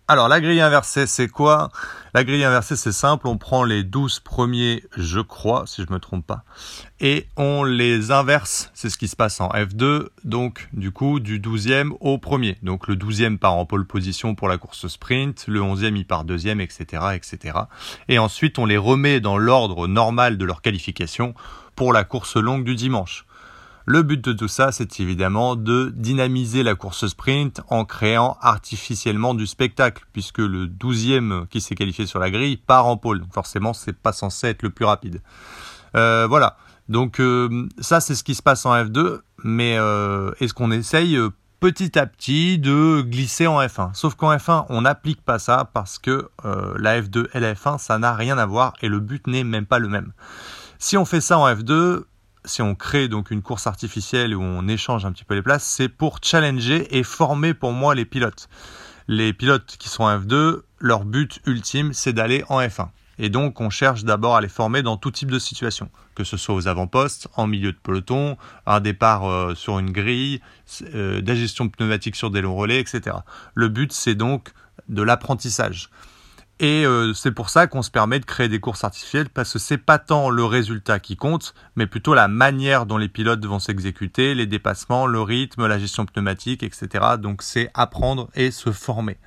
Alors 0.09 0.27
la 0.27 0.41
grille 0.41 0.59
inversée, 0.59 1.07
c'est 1.07 1.29
quoi? 1.29 1.71
La 2.13 2.25
grille 2.25 2.43
inversée, 2.43 2.75
c'est 2.75 2.91
simple, 2.91 3.25
on 3.25 3.37
prend 3.37 3.63
les 3.63 3.85
12 3.85 4.19
premiers, 4.19 4.83
je 4.97 5.21
crois, 5.21 5.63
si 5.65 5.81
je 5.81 5.93
me 5.93 5.97
trompe 5.97 6.27
pas, 6.27 6.43
et 6.99 7.25
on 7.37 7.63
les 7.63 8.11
inverse, 8.11 8.69
c'est 8.73 8.89
ce 8.89 8.97
qui 8.97 9.07
se 9.07 9.15
passe 9.15 9.39
en 9.39 9.47
F2, 9.47 10.09
donc 10.25 10.67
du 10.73 10.91
coup 10.91 11.21
du 11.21 11.39
12e 11.39 11.95
au 12.01 12.17
premier. 12.17 12.57
Donc 12.63 12.89
le 12.89 12.97
12e 12.97 13.37
part 13.37 13.53
en 13.53 13.65
pole 13.65 13.87
position 13.87 14.35
pour 14.35 14.49
la 14.49 14.57
course 14.57 14.89
sprint, 14.89 15.45
le 15.47 15.61
11e 15.61 15.95
il 15.95 16.05
part 16.05 16.25
deuxième, 16.25 16.59
etc., 16.59 17.03
etc. 17.15 17.59
Et 18.09 18.19
ensuite 18.19 18.59
on 18.59 18.65
les 18.65 18.77
remet 18.77 19.21
dans 19.21 19.37
l'ordre 19.37 19.87
normal 19.87 20.37
de 20.37 20.43
leur 20.43 20.61
qualification 20.61 21.33
pour 21.77 21.93
la 21.93 22.03
course 22.03 22.35
longue 22.35 22.65
du 22.65 22.75
dimanche. 22.75 23.25
Le 23.85 24.01
but 24.01 24.23
de 24.23 24.31
tout 24.31 24.47
ça, 24.47 24.71
c'est 24.71 25.01
évidemment 25.01 25.57
de 25.57 25.91
dynamiser 25.93 26.63
la 26.63 26.73
course 26.73 27.07
sprint 27.07 27.59
en 27.67 27.83
créant 27.83 28.37
artificiellement 28.39 29.33
du 29.33 29.45
spectacle, 29.45 30.05
puisque 30.13 30.37
le 30.37 30.67
12e 30.67 31.47
qui 31.47 31.59
s'est 31.59 31.75
qualifié 31.75 32.05
sur 32.05 32.19
la 32.19 32.31
grille 32.31 32.55
part 32.55 32.85
en 32.85 32.95
pôle. 32.95 33.23
Forcément, 33.33 33.73
c'est 33.73 33.97
pas 33.97 34.13
censé 34.13 34.47
être 34.47 34.63
le 34.63 34.69
plus 34.69 34.85
rapide. 34.85 35.21
Euh, 35.97 36.27
voilà. 36.29 36.55
Donc 36.87 37.19
euh, 37.19 37.67
ça, 37.79 37.99
c'est 37.99 38.15
ce 38.15 38.23
qui 38.23 38.35
se 38.35 38.41
passe 38.41 38.65
en 38.65 38.73
F2, 38.73 39.19
mais 39.43 39.77
euh, 39.77 40.31
est-ce 40.39 40.53
qu'on 40.53 40.71
essaye 40.71 41.17
petit 41.59 41.99
à 41.99 42.05
petit 42.05 42.59
de 42.59 43.01
glisser 43.01 43.47
en 43.47 43.59
F1 43.61 43.93
Sauf 43.93 44.15
qu'en 44.15 44.33
F1, 44.33 44.65
on 44.69 44.81
n'applique 44.81 45.21
pas 45.21 45.39
ça 45.39 45.69
parce 45.73 45.99
que 45.99 46.29
la 46.43 47.01
F2 47.01 47.27
et 47.33 47.39
la 47.41 47.53
F1, 47.53 47.79
ça 47.79 47.97
n'a 47.99 48.13
rien 48.13 48.37
à 48.37 48.45
voir 48.45 48.73
et 48.81 48.87
le 48.87 48.99
but 48.99 49.27
n'est 49.27 49.43
même 49.43 49.65
pas 49.65 49.79
le 49.79 49.89
même. 49.89 50.13
Si 50.77 50.97
on 50.97 51.05
fait 51.05 51.21
ça 51.21 51.37
en 51.37 51.47
F2, 51.47 52.03
si 52.45 52.61
on 52.61 52.75
crée 52.75 53.07
donc 53.07 53.31
une 53.31 53.41
course 53.41 53.67
artificielle 53.67 54.35
où 54.35 54.41
on 54.41 54.67
échange 54.67 55.05
un 55.05 55.11
petit 55.11 55.23
peu 55.23 55.35
les 55.35 55.41
places, 55.41 55.63
c'est 55.63 55.89
pour 55.89 56.19
challenger 56.21 56.97
et 56.97 57.03
former 57.03 57.53
pour 57.53 57.71
moi 57.71 57.95
les 57.95 58.05
pilotes. 58.05 58.49
Les 59.07 59.33
pilotes 59.33 59.75
qui 59.77 59.89
sont 59.89 60.03
en 60.03 60.19
F2, 60.19 60.61
leur 60.79 61.05
but 61.05 61.39
ultime, 61.45 61.93
c'est 61.93 62.13
d'aller 62.13 62.43
en 62.49 62.59
F1. 62.61 62.89
Et 63.19 63.29
donc, 63.29 63.61
on 63.61 63.69
cherche 63.69 64.03
d'abord 64.03 64.35
à 64.35 64.41
les 64.41 64.47
former 64.47 64.81
dans 64.81 64.97
tout 64.97 65.11
type 65.11 65.29
de 65.29 65.39
situation, 65.39 65.89
que 66.15 66.23
ce 66.23 66.35
soit 66.35 66.55
aux 66.55 66.67
avant-postes, 66.67 67.27
en 67.35 67.45
milieu 67.45 67.71
de 67.71 67.77
peloton, 67.77 68.37
un 68.65 68.79
départ 68.79 69.25
euh, 69.25 69.55
sur 69.55 69.77
une 69.77 69.91
grille, 69.91 70.41
euh, 70.95 71.21
pneumatique 71.77 72.15
sur 72.15 72.31
des 72.31 72.41
longs 72.41 72.55
relais, 72.55 72.79
etc. 72.79 73.17
Le 73.53 73.69
but, 73.69 73.93
c'est 73.93 74.15
donc 74.15 74.51
de 74.89 75.03
l'apprentissage. 75.03 75.89
Et 76.59 76.85
euh, 76.85 77.13
c'est 77.13 77.31
pour 77.31 77.49
ça 77.49 77.67
qu'on 77.67 77.81
se 77.81 77.89
permet 77.89 78.19
de 78.19 78.25
créer 78.25 78.47
des 78.47 78.59
courses 78.59 78.83
artificielles 78.83 79.29
parce 79.29 79.53
que 79.53 79.59
c'est 79.59 79.77
pas 79.77 79.97
tant 79.97 80.29
le 80.29 80.45
résultat 80.45 80.99
qui 80.99 81.15
compte, 81.15 81.55
mais 81.75 81.87
plutôt 81.87 82.13
la 82.13 82.27
manière 82.27 82.85
dont 82.85 82.97
les 82.97 83.09
pilotes 83.09 83.43
vont 83.45 83.59
s'exécuter, 83.59 84.35
les 84.35 84.45
dépassements, 84.45 85.07
le 85.07 85.21
rythme, 85.21 85.65
la 85.65 85.79
gestion 85.79 86.05
pneumatique, 86.05 86.63
etc. 86.63 87.15
Donc 87.19 87.41
c'est 87.41 87.71
apprendre 87.73 88.29
et 88.35 88.51
se 88.51 88.71
former. 88.71 89.17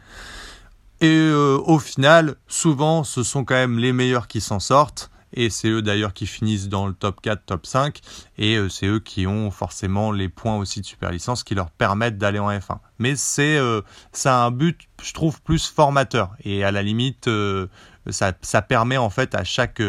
Et 1.01 1.09
euh, 1.09 1.59
au 1.67 1.79
final, 1.79 2.37
souvent, 2.47 3.05
ce 3.05 3.23
sont 3.23 3.45
quand 3.45 3.55
même 3.55 3.79
les 3.79 3.93
meilleurs 3.93 4.29
qui 4.29 4.41
s'en 4.41 4.61
sortent 4.61 5.11
et 5.37 5.51
c'est 5.51 5.69
eux 5.69 5.83
d'ailleurs 5.83 6.15
qui 6.15 6.27
finissent 6.27 6.69
dans 6.69 6.87
le 6.87 6.95
top 6.95 7.21
4, 7.21 7.45
top 7.45 7.67
5, 7.67 8.01
et 8.39 8.57
euh, 8.57 8.69
c'est 8.69 8.87
eux 8.87 9.01
qui 9.01 9.27
ont 9.27 9.51
forcément 9.51 10.11
les 10.11 10.29
points 10.29 10.57
aussi 10.57 10.81
de 10.81 10.87
super 10.87 11.11
licence 11.11 11.45
qui 11.45 11.55
leur 11.55 11.71
permettent 11.71 12.19
d'aller 12.19 12.39
en 12.39 12.51
F1. 12.51 12.79
Mais 12.99 13.15
c'est 13.15 13.59
euh, 13.59 13.83
un 14.25 14.51
but, 14.51 14.81
je 15.03 15.13
trouve, 15.13 15.43
plus 15.43 15.69
formateur, 15.69 16.35
et 16.43 16.65
à 16.65 16.73
la 16.73 16.83
limite, 16.83 17.29
euh, 17.29 17.69
ça, 18.09 18.33
permet 18.63 18.97
en 18.97 19.11
fait 19.11 19.35
à 19.35 19.45
chaque, 19.45 19.81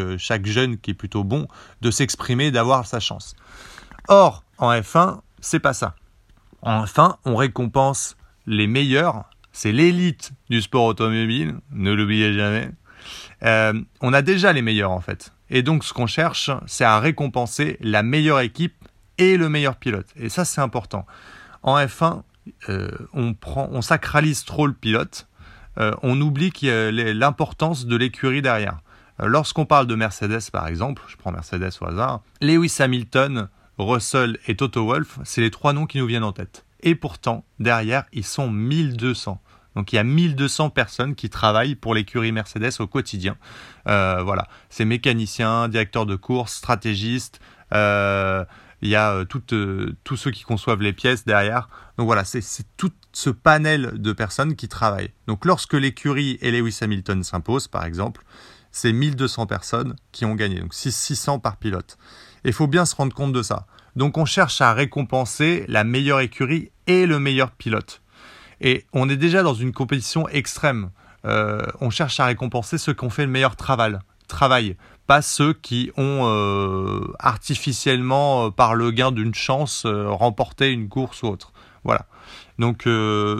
jeune 0.44 0.78
qui 0.78 0.90
est 0.90 0.94
plutôt 0.94 1.24
bon 1.24 1.48
de 1.80 1.90
s'exprimer, 1.90 2.50
d'avoir 2.50 2.86
sa 2.86 3.00
chance. 3.00 3.34
Or, 4.08 4.44
en 4.58 4.72
F1, 4.72 5.20
c'est 5.40 5.60
pas 5.60 5.72
ça. 5.72 5.94
En 6.62 6.84
F1, 6.84 7.16
on 7.24 7.36
récompense 7.36 8.16
les 8.46 8.66
meilleurs, 8.66 9.24
c'est 9.52 9.72
l'élite 9.72 10.32
du 10.50 10.60
sport 10.60 10.84
automobile, 10.84 11.56
ne 11.70 11.92
l'oubliez 11.92 12.34
jamais. 12.34 12.70
On 13.42 14.12
a 14.12 14.22
déjà 14.22 14.52
les 14.52 14.62
meilleurs 14.62 14.90
en 14.90 15.00
fait. 15.00 15.32
Et 15.50 15.62
donc 15.62 15.84
ce 15.84 15.92
qu'on 15.92 16.06
cherche, 16.06 16.50
c'est 16.66 16.84
à 16.84 17.00
récompenser 17.00 17.78
la 17.80 18.02
meilleure 18.02 18.40
équipe 18.40 18.74
et 19.18 19.36
le 19.36 19.48
meilleur 19.48 19.76
pilote. 19.76 20.06
Et 20.16 20.28
ça 20.28 20.44
c'est 20.44 20.60
important. 20.60 21.06
En 21.62 21.78
F1, 21.78 22.22
euh, 22.68 22.90
on, 23.12 23.82
sacralise 23.82 24.44
trop 24.44 24.66
le 24.66 24.72
pilote. 24.72 25.26
Euh, 25.78 25.94
on 26.02 26.20
oublie 26.20 26.52
l'importance 26.62 27.86
de 27.86 27.96
l'écurie 27.96 28.42
derrière. 28.42 28.78
Lorsqu'on 29.20 29.66
parle 29.66 29.86
de 29.86 29.96
Mercedes 29.96 30.50
par 30.52 30.68
exemple, 30.68 31.02
je 31.08 31.16
prends 31.16 31.32
Mercedes 31.32 31.72
au 31.80 31.86
hasard, 31.86 32.22
Lewis 32.40 32.76
Hamilton, 32.78 33.48
Russell 33.78 34.38
et 34.46 34.56
Toto 34.56 34.84
Wolff, 34.84 35.18
c'est 35.24 35.40
les 35.40 35.50
trois 35.50 35.72
noms 35.72 35.86
qui 35.86 35.98
nous 35.98 36.06
viennent 36.06 36.24
en 36.24 36.32
tête. 36.32 36.64
Et 36.80 36.94
pourtant, 36.94 37.44
derrière, 37.58 38.04
ils 38.12 38.24
sont 38.24 38.50
1200. 38.50 39.40
Donc 39.78 39.92
il 39.92 39.96
y 39.96 40.00
a 40.00 40.04
1200 40.04 40.70
personnes 40.70 41.14
qui 41.14 41.30
travaillent 41.30 41.76
pour 41.76 41.94
l'écurie 41.94 42.32
Mercedes 42.32 42.72
au 42.80 42.88
quotidien. 42.88 43.36
Euh, 43.86 44.24
voilà, 44.24 44.48
c'est 44.70 44.84
mécaniciens, 44.84 45.68
directeurs 45.68 46.04
de 46.04 46.16
course, 46.16 46.54
stratégistes. 46.54 47.38
Euh, 47.72 48.44
il 48.82 48.88
y 48.88 48.96
a 48.96 49.12
euh, 49.12 49.24
tous 49.24 50.16
ceux 50.16 50.32
qui 50.32 50.42
conçoivent 50.42 50.82
les 50.82 50.92
pièces 50.92 51.24
derrière. 51.24 51.68
Donc 51.96 52.06
voilà, 52.06 52.24
c'est 52.24 52.42
tout 52.76 52.90
ce 53.12 53.30
panel 53.30 53.92
de 54.02 54.12
personnes 54.12 54.56
qui 54.56 54.66
travaillent. 54.66 55.12
Donc 55.28 55.44
lorsque 55.44 55.74
l'écurie 55.74 56.38
et 56.40 56.50
Lewis 56.50 56.78
Hamilton 56.80 57.22
s'imposent, 57.22 57.68
par 57.68 57.84
exemple, 57.84 58.24
c'est 58.72 58.92
1200 58.92 59.46
personnes 59.46 59.94
qui 60.10 60.24
ont 60.24 60.34
gagné, 60.34 60.58
donc 60.58 60.74
600 60.74 61.38
par 61.38 61.56
pilote. 61.56 61.98
Il 62.44 62.52
faut 62.52 62.66
bien 62.66 62.84
se 62.84 62.96
rendre 62.96 63.14
compte 63.14 63.32
de 63.32 63.44
ça. 63.44 63.68
Donc 63.94 64.18
on 64.18 64.24
cherche 64.24 64.60
à 64.60 64.72
récompenser 64.72 65.64
la 65.68 65.84
meilleure 65.84 66.18
écurie 66.18 66.72
et 66.88 67.06
le 67.06 67.20
meilleur 67.20 67.52
pilote. 67.52 68.02
Et 68.60 68.84
on 68.92 69.08
est 69.08 69.16
déjà 69.16 69.42
dans 69.42 69.54
une 69.54 69.72
compétition 69.72 70.28
extrême. 70.28 70.90
Euh, 71.24 71.62
on 71.80 71.90
cherche 71.90 72.20
à 72.20 72.26
récompenser 72.26 72.78
ceux 72.78 72.94
qui 72.94 73.04
ont 73.04 73.10
fait 73.10 73.24
le 73.24 73.30
meilleur 73.30 73.56
travail, 73.56 73.98
travail 74.28 74.76
pas 75.06 75.22
ceux 75.22 75.52
qui 75.54 75.90
ont 75.96 76.26
euh, 76.26 77.00
artificiellement, 77.18 78.46
euh, 78.46 78.50
par 78.50 78.74
le 78.74 78.90
gain 78.90 79.10
d'une 79.10 79.34
chance, 79.34 79.86
remporté 79.86 80.70
une 80.70 80.88
course 80.88 81.22
ou 81.22 81.28
autre. 81.28 81.52
Voilà. 81.84 82.06
Donc 82.58 82.88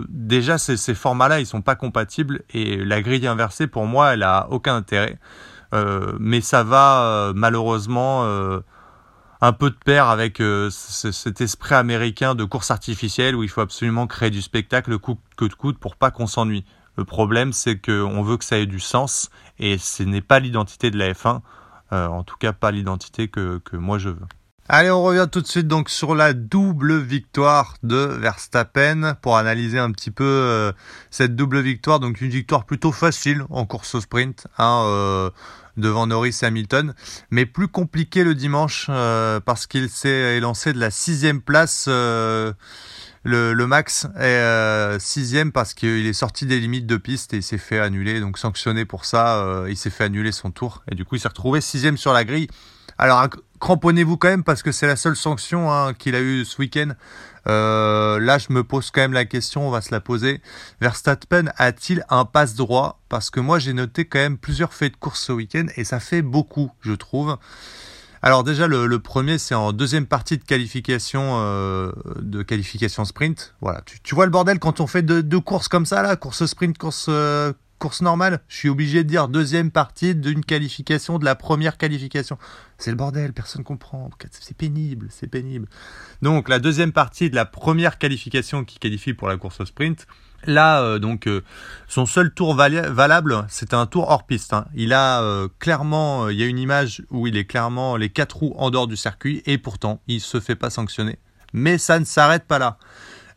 déjà 0.09 0.59
ces, 0.59 0.95
formats-là, 0.95 1.41
ils 1.41 1.47
sont 1.47 1.61
pas 1.61 1.75
compatibles 1.75 2.43
et 2.51 2.77
la 2.77 3.03
grille 3.03 3.27
inversée 3.27 3.67
pour 3.67 3.85
moi, 3.85 4.15
elle 4.15 4.23
a 4.23 4.47
aucun 4.51 4.77
intérêt. 4.77 5.19
mais 6.21 6.41
ça 6.41 6.63
va 6.63 7.33
malheureusement 7.35 8.25
un 9.41 9.53
peu 9.53 9.71
de 9.71 9.77
pair 9.77 10.09
avec 10.09 10.41
euh, 10.41 10.71
cet 10.71 11.41
esprit 11.41 11.75
américain 11.75 12.35
de 12.35 12.45
course 12.45 12.71
artificielle 12.71 13.37
où 13.37 13.43
il 13.43 13.49
faut 13.49 13.61
absolument 13.61 14.07
créer 14.07 14.31
du 14.31 14.43
spectacle 14.43 14.99
coûte 14.99 15.21
que 15.37 15.45
de 15.45 15.55
coûte 15.55 15.79
pour 15.79 15.97
pas 15.97 16.11
qu'on 16.11 16.27
s'ennuie. 16.27 16.65
Le 16.97 17.05
problème, 17.05 17.53
c'est 17.53 17.79
qu'on 17.79 18.23
veut 18.23 18.37
que 18.37 18.45
ça 18.45 18.59
ait 18.59 18.67
du 18.67 18.81
sens 18.81 19.31
et 19.59 19.79
ce 19.79 20.03
n'est 20.03 20.21
pas 20.21 20.41
l'identité 20.41 20.91
de 20.91 20.99
la 20.99 21.13
F1, 21.13 21.41
euh, 21.93 22.07
en 22.09 22.25
tout 22.25 22.37
cas 22.37 22.53
pas 22.53 22.73
l'identité 22.73 23.29
que, 23.29 23.59
que 23.59 23.77
moi 23.77 23.99
je 23.99 24.09
veux. 24.09 24.27
Allez, 24.71 24.91
on 24.91 25.03
revient 25.03 25.27
tout 25.33 25.41
de 25.41 25.47
suite 25.47 25.67
donc 25.67 25.89
sur 25.89 26.15
la 26.15 26.35
double 26.35 26.99
victoire 26.99 27.77
de 27.83 27.97
Verstappen 27.97 29.17
pour 29.23 29.39
analyser 29.39 29.79
un 29.79 29.91
petit 29.93 30.11
peu 30.11 30.25
euh, 30.25 30.73
cette 31.11 31.35
double 31.35 31.61
victoire. 31.61 32.01
Donc 32.01 32.21
une 32.21 32.29
victoire 32.29 32.67
plutôt 32.67 32.93
facile 32.93 33.47
en 33.49 33.65
course 33.65 33.95
au 33.95 34.03
sprint 34.03 34.47
hein, 34.59 34.83
euh, 34.85 35.31
devant 35.79 36.07
Norris 36.07 36.39
Hamilton, 36.43 36.93
mais 37.31 37.47
plus 37.47 37.69
compliqué 37.69 38.25
le 38.25 38.35
dimanche 38.35 38.89
euh, 38.91 39.41
parce 39.41 39.67
qu'il 39.67 39.89
s'est 39.89 40.39
lancé 40.39 40.75
de 40.75 40.79
la 40.79 40.91
sixième 40.91 41.41
place. 41.41 41.89
Le, 41.89 42.55
max 43.67 44.07
est 44.21 44.99
sixième 45.01 45.51
parce 45.51 45.73
qu'il 45.73 46.07
est 46.07 46.13
sorti 46.13 46.45
des 46.45 46.61
limites 46.61 46.87
de 46.87 46.99
piste 46.99 47.33
et 47.33 47.39
il 47.39 47.43
s'est 47.43 47.57
fait 47.57 47.79
annuler, 47.79 48.21
donc 48.21 48.37
sanctionné 48.37 48.85
pour 48.85 49.07
ça, 49.07 49.65
il 49.67 49.79
s'est 49.79 49.89
fait 49.89 50.05
annuler 50.05 50.31
son 50.33 50.51
tour 50.51 50.83
et 50.91 50.95
du 50.95 51.07
coup 51.07 51.15
il 51.15 51.21
s'est 51.21 51.29
retrouvé 51.29 51.63
sixième 51.63 51.97
sur 51.97 52.13
la 52.13 52.25
grille. 52.25 52.49
Alors 52.99 53.29
cramponnez-vous 53.59 54.17
quand 54.17 54.29
même 54.29 54.45
parce 54.45 54.63
que 54.63 54.73
c'est 54.73 54.87
la 54.87 54.97
seule 54.97 55.17
sanction 55.17 55.73
hein, 55.73 55.95
qu'il 55.95 56.15
a 56.15 56.21
eu 56.21 56.45
ce 56.45 56.59
week-end. 56.61 56.93
Euh, 57.47 58.19
là, 58.21 58.39
je 58.39 58.53
me 58.53 58.63
pose 58.63 58.91
quand 58.91 59.01
même 59.01 59.13
la 59.13 59.25
question, 59.25 59.67
on 59.67 59.71
va 59.71 59.81
se 59.81 59.91
la 59.91 60.01
poser. 60.01 60.41
Verstappen 60.81 61.47
a-t-il 61.57 62.05
un 62.11 62.25
passe 62.25 62.55
droit? 62.55 63.01
Parce 63.09 63.31
que 63.31 63.41
moi, 63.41 63.59
j'ai 63.59 63.73
noté 63.73 64.05
quand 64.05 64.19
même 64.19 64.39
plusieurs 64.39 64.75
faits 64.75 64.93
de 64.93 64.99
course 64.99 65.23
ce 65.23 65.33
week-end 65.33 65.67
et 65.77 65.85
ça 65.85 66.01
fait 66.01 66.23
beaucoup, 66.23 66.71
je 66.81 66.93
trouve. 66.93 67.39
Alors 68.21 68.43
déjà, 68.43 68.67
le, 68.67 68.99
premier, 68.99 69.39
c'est 69.39 69.55
en 69.55 69.73
deuxième 69.73 70.07
partie 70.07 70.39
de 70.39 70.45
qualification, 70.45 71.37
euh, 71.37 71.93
de 72.21 72.43
qualification 72.43 73.05
sprint. 73.05 73.55
Voilà, 73.61 73.83
tu, 74.03 74.15
vois 74.15 74.25
le 74.25 74.33
bordel 74.33 74.59
quand 74.59 74.81
on 74.81 74.87
fait 74.87 75.03
deux, 75.03 75.41
courses 75.41 75.69
comme 75.69 75.87
ça 75.87 76.03
là, 76.03 76.17
course 76.17 76.45
sprint, 76.47 76.77
course 76.77 77.07
euh, 77.09 77.53
course 77.79 78.03
normale, 78.03 78.41
je 78.49 78.57
suis 78.57 78.69
obligé 78.69 79.05
de 79.05 79.09
dire 79.09 79.29
deuxième 79.29 79.71
partie 79.71 80.15
d'une 80.15 80.45
qualification, 80.45 81.19
de 81.19 81.25
la 81.25 81.35
première 81.35 81.79
qualification. 81.79 82.39
C'est 82.77 82.91
le 82.91 82.97
bordel, 82.97 83.33
personne 83.33 83.65
comprend. 83.65 84.11
C'est 84.31 84.57
pénible, 84.57 85.07
c'est 85.11 85.27
pénible. 85.27 85.69
Donc 86.23 86.49
la 86.49 86.59
deuxième 86.59 86.93
partie 86.93 87.31
de 87.31 87.35
la 87.35 87.45
première 87.45 87.99
qualification 87.99 88.65
qui 88.65 88.79
qualifie 88.79 89.15
pour 89.15 89.29
la 89.29 89.37
course 89.37 89.61
au 89.61 89.67
sprint, 89.67 90.07
Là, 90.47 90.83
euh, 90.83 90.99
donc, 90.99 91.27
euh, 91.27 91.43
son 91.89 92.07
seul 92.07 92.33
tour 92.33 92.55
valable, 92.55 93.45
c'était 93.49 93.75
un 93.75 93.87
tour 93.87 94.09
hors 94.09 94.25
piste. 94.25 94.53
Hein. 94.53 94.67
Il 94.75 94.93
a 94.93 95.23
euh, 95.23 95.49
clairement, 95.59 96.29
il 96.29 96.39
y 96.39 96.43
a 96.43 96.47
une 96.47 96.59
image 96.59 97.03
où 97.11 97.27
il 97.27 97.37
est 97.37 97.45
clairement 97.45 97.97
les 97.97 98.09
quatre 98.09 98.37
roues 98.37 98.55
en 98.57 98.71
dehors 98.71 98.87
du 98.87 98.97
circuit 98.97 99.43
et 99.47 99.59
pourtant, 99.59 100.01
il 100.07 100.21
se 100.21 100.39
fait 100.39 100.55
pas 100.55 100.71
sanctionner. 100.71 101.19
Mais 101.53 101.79
ça 101.79 101.99
ne 101.99 102.05
s'arrête 102.05 102.45
pas 102.45 102.59
là. 102.59 102.79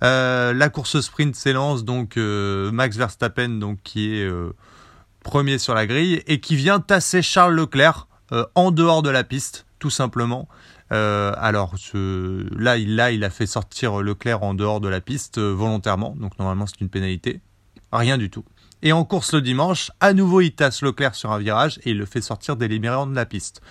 Euh, 0.04 0.54
la 0.54 0.70
course 0.70 1.00
sprint 1.00 1.36
s'élance 1.36 1.86
donc 1.86 2.18
euh, 2.18 2.72
Max 2.72 2.98
Verstappen 2.98 3.50
donc 3.50 3.78
qui 3.84 4.16
est 4.16 4.26
euh, 4.26 4.52
premier 5.24 5.60
sur 5.60 5.76
la 5.76 5.86
grille 5.86 6.24
et 6.26 6.40
qui 6.40 6.56
vient 6.56 6.80
tasser 6.80 7.22
Charles 7.22 7.54
Leclerc 7.54 8.08
en 8.56 8.72
dehors 8.72 9.04
de 9.04 9.10
la 9.10 9.24
piste 9.24 9.66
tout 9.78 9.90
simplement. 9.90 10.48
alors 10.90 11.76
là, 11.94 12.78
il, 12.78 13.24
a 13.24 13.30
fait 13.30 13.46
sortir 13.46 14.02
Leclerc 14.02 14.42
en 14.44 14.54
dehors 14.54 14.80
de 14.80 14.88
la 14.88 15.02
piste 15.02 15.38
volontairement, 15.38 16.16
donc 16.18 16.40
normalement 16.40 16.66
c'est 16.66 16.80
une 16.80 16.90
pénalité. 16.90 17.42
Rien 17.92 18.18
du 18.18 18.30
tout. 18.30 18.46
Et 18.84 18.94
en 18.94 19.04
course 19.04 19.34
le 19.34 19.42
dimanche, 19.42 19.92
à 20.00 20.14
nouveau 20.14 20.40
il 20.40 20.54
tasse 20.54 20.82
Leclerc 20.82 21.16
sur 21.16 21.32
un 21.32 21.40
virage 21.40 21.80
et 21.84 21.92
il 21.92 21.98
le 21.98 22.06
fait 22.06 22.22
sortir 22.22 22.56
délibérément 22.56 23.06
de 23.06 23.16
la 23.16 23.26
piste. 23.26 23.62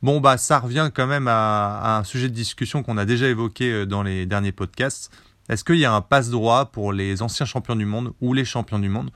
Bon 0.00 0.20
bah 0.20 0.38
ça 0.38 0.60
revient 0.60 0.90
quand 0.94 1.08
même 1.08 1.26
à 1.28 1.98
un 1.98 2.04
sujet 2.04 2.28
de 2.28 2.34
discussion 2.34 2.84
qu'on 2.84 2.98
a 2.98 3.04
déjà 3.04 3.26
évoqué 3.26 3.84
dans 3.84 4.04
les 4.04 4.26
derniers 4.26 4.52
podcasts, 4.52 5.10
est-ce 5.52 5.64
qu'il 5.64 5.76
y 5.76 5.84
a 5.84 5.92
un 5.92 6.00
passe 6.00 6.30
droit 6.30 6.66
pour 6.66 6.92
les 6.92 7.20
anciens 7.20 7.44
champions 7.44 7.76
du 7.76 7.84
monde 7.84 8.12
ou 8.22 8.32
les 8.32 8.44
champions 8.44 8.78
du 8.78 8.88
monde 8.88 9.10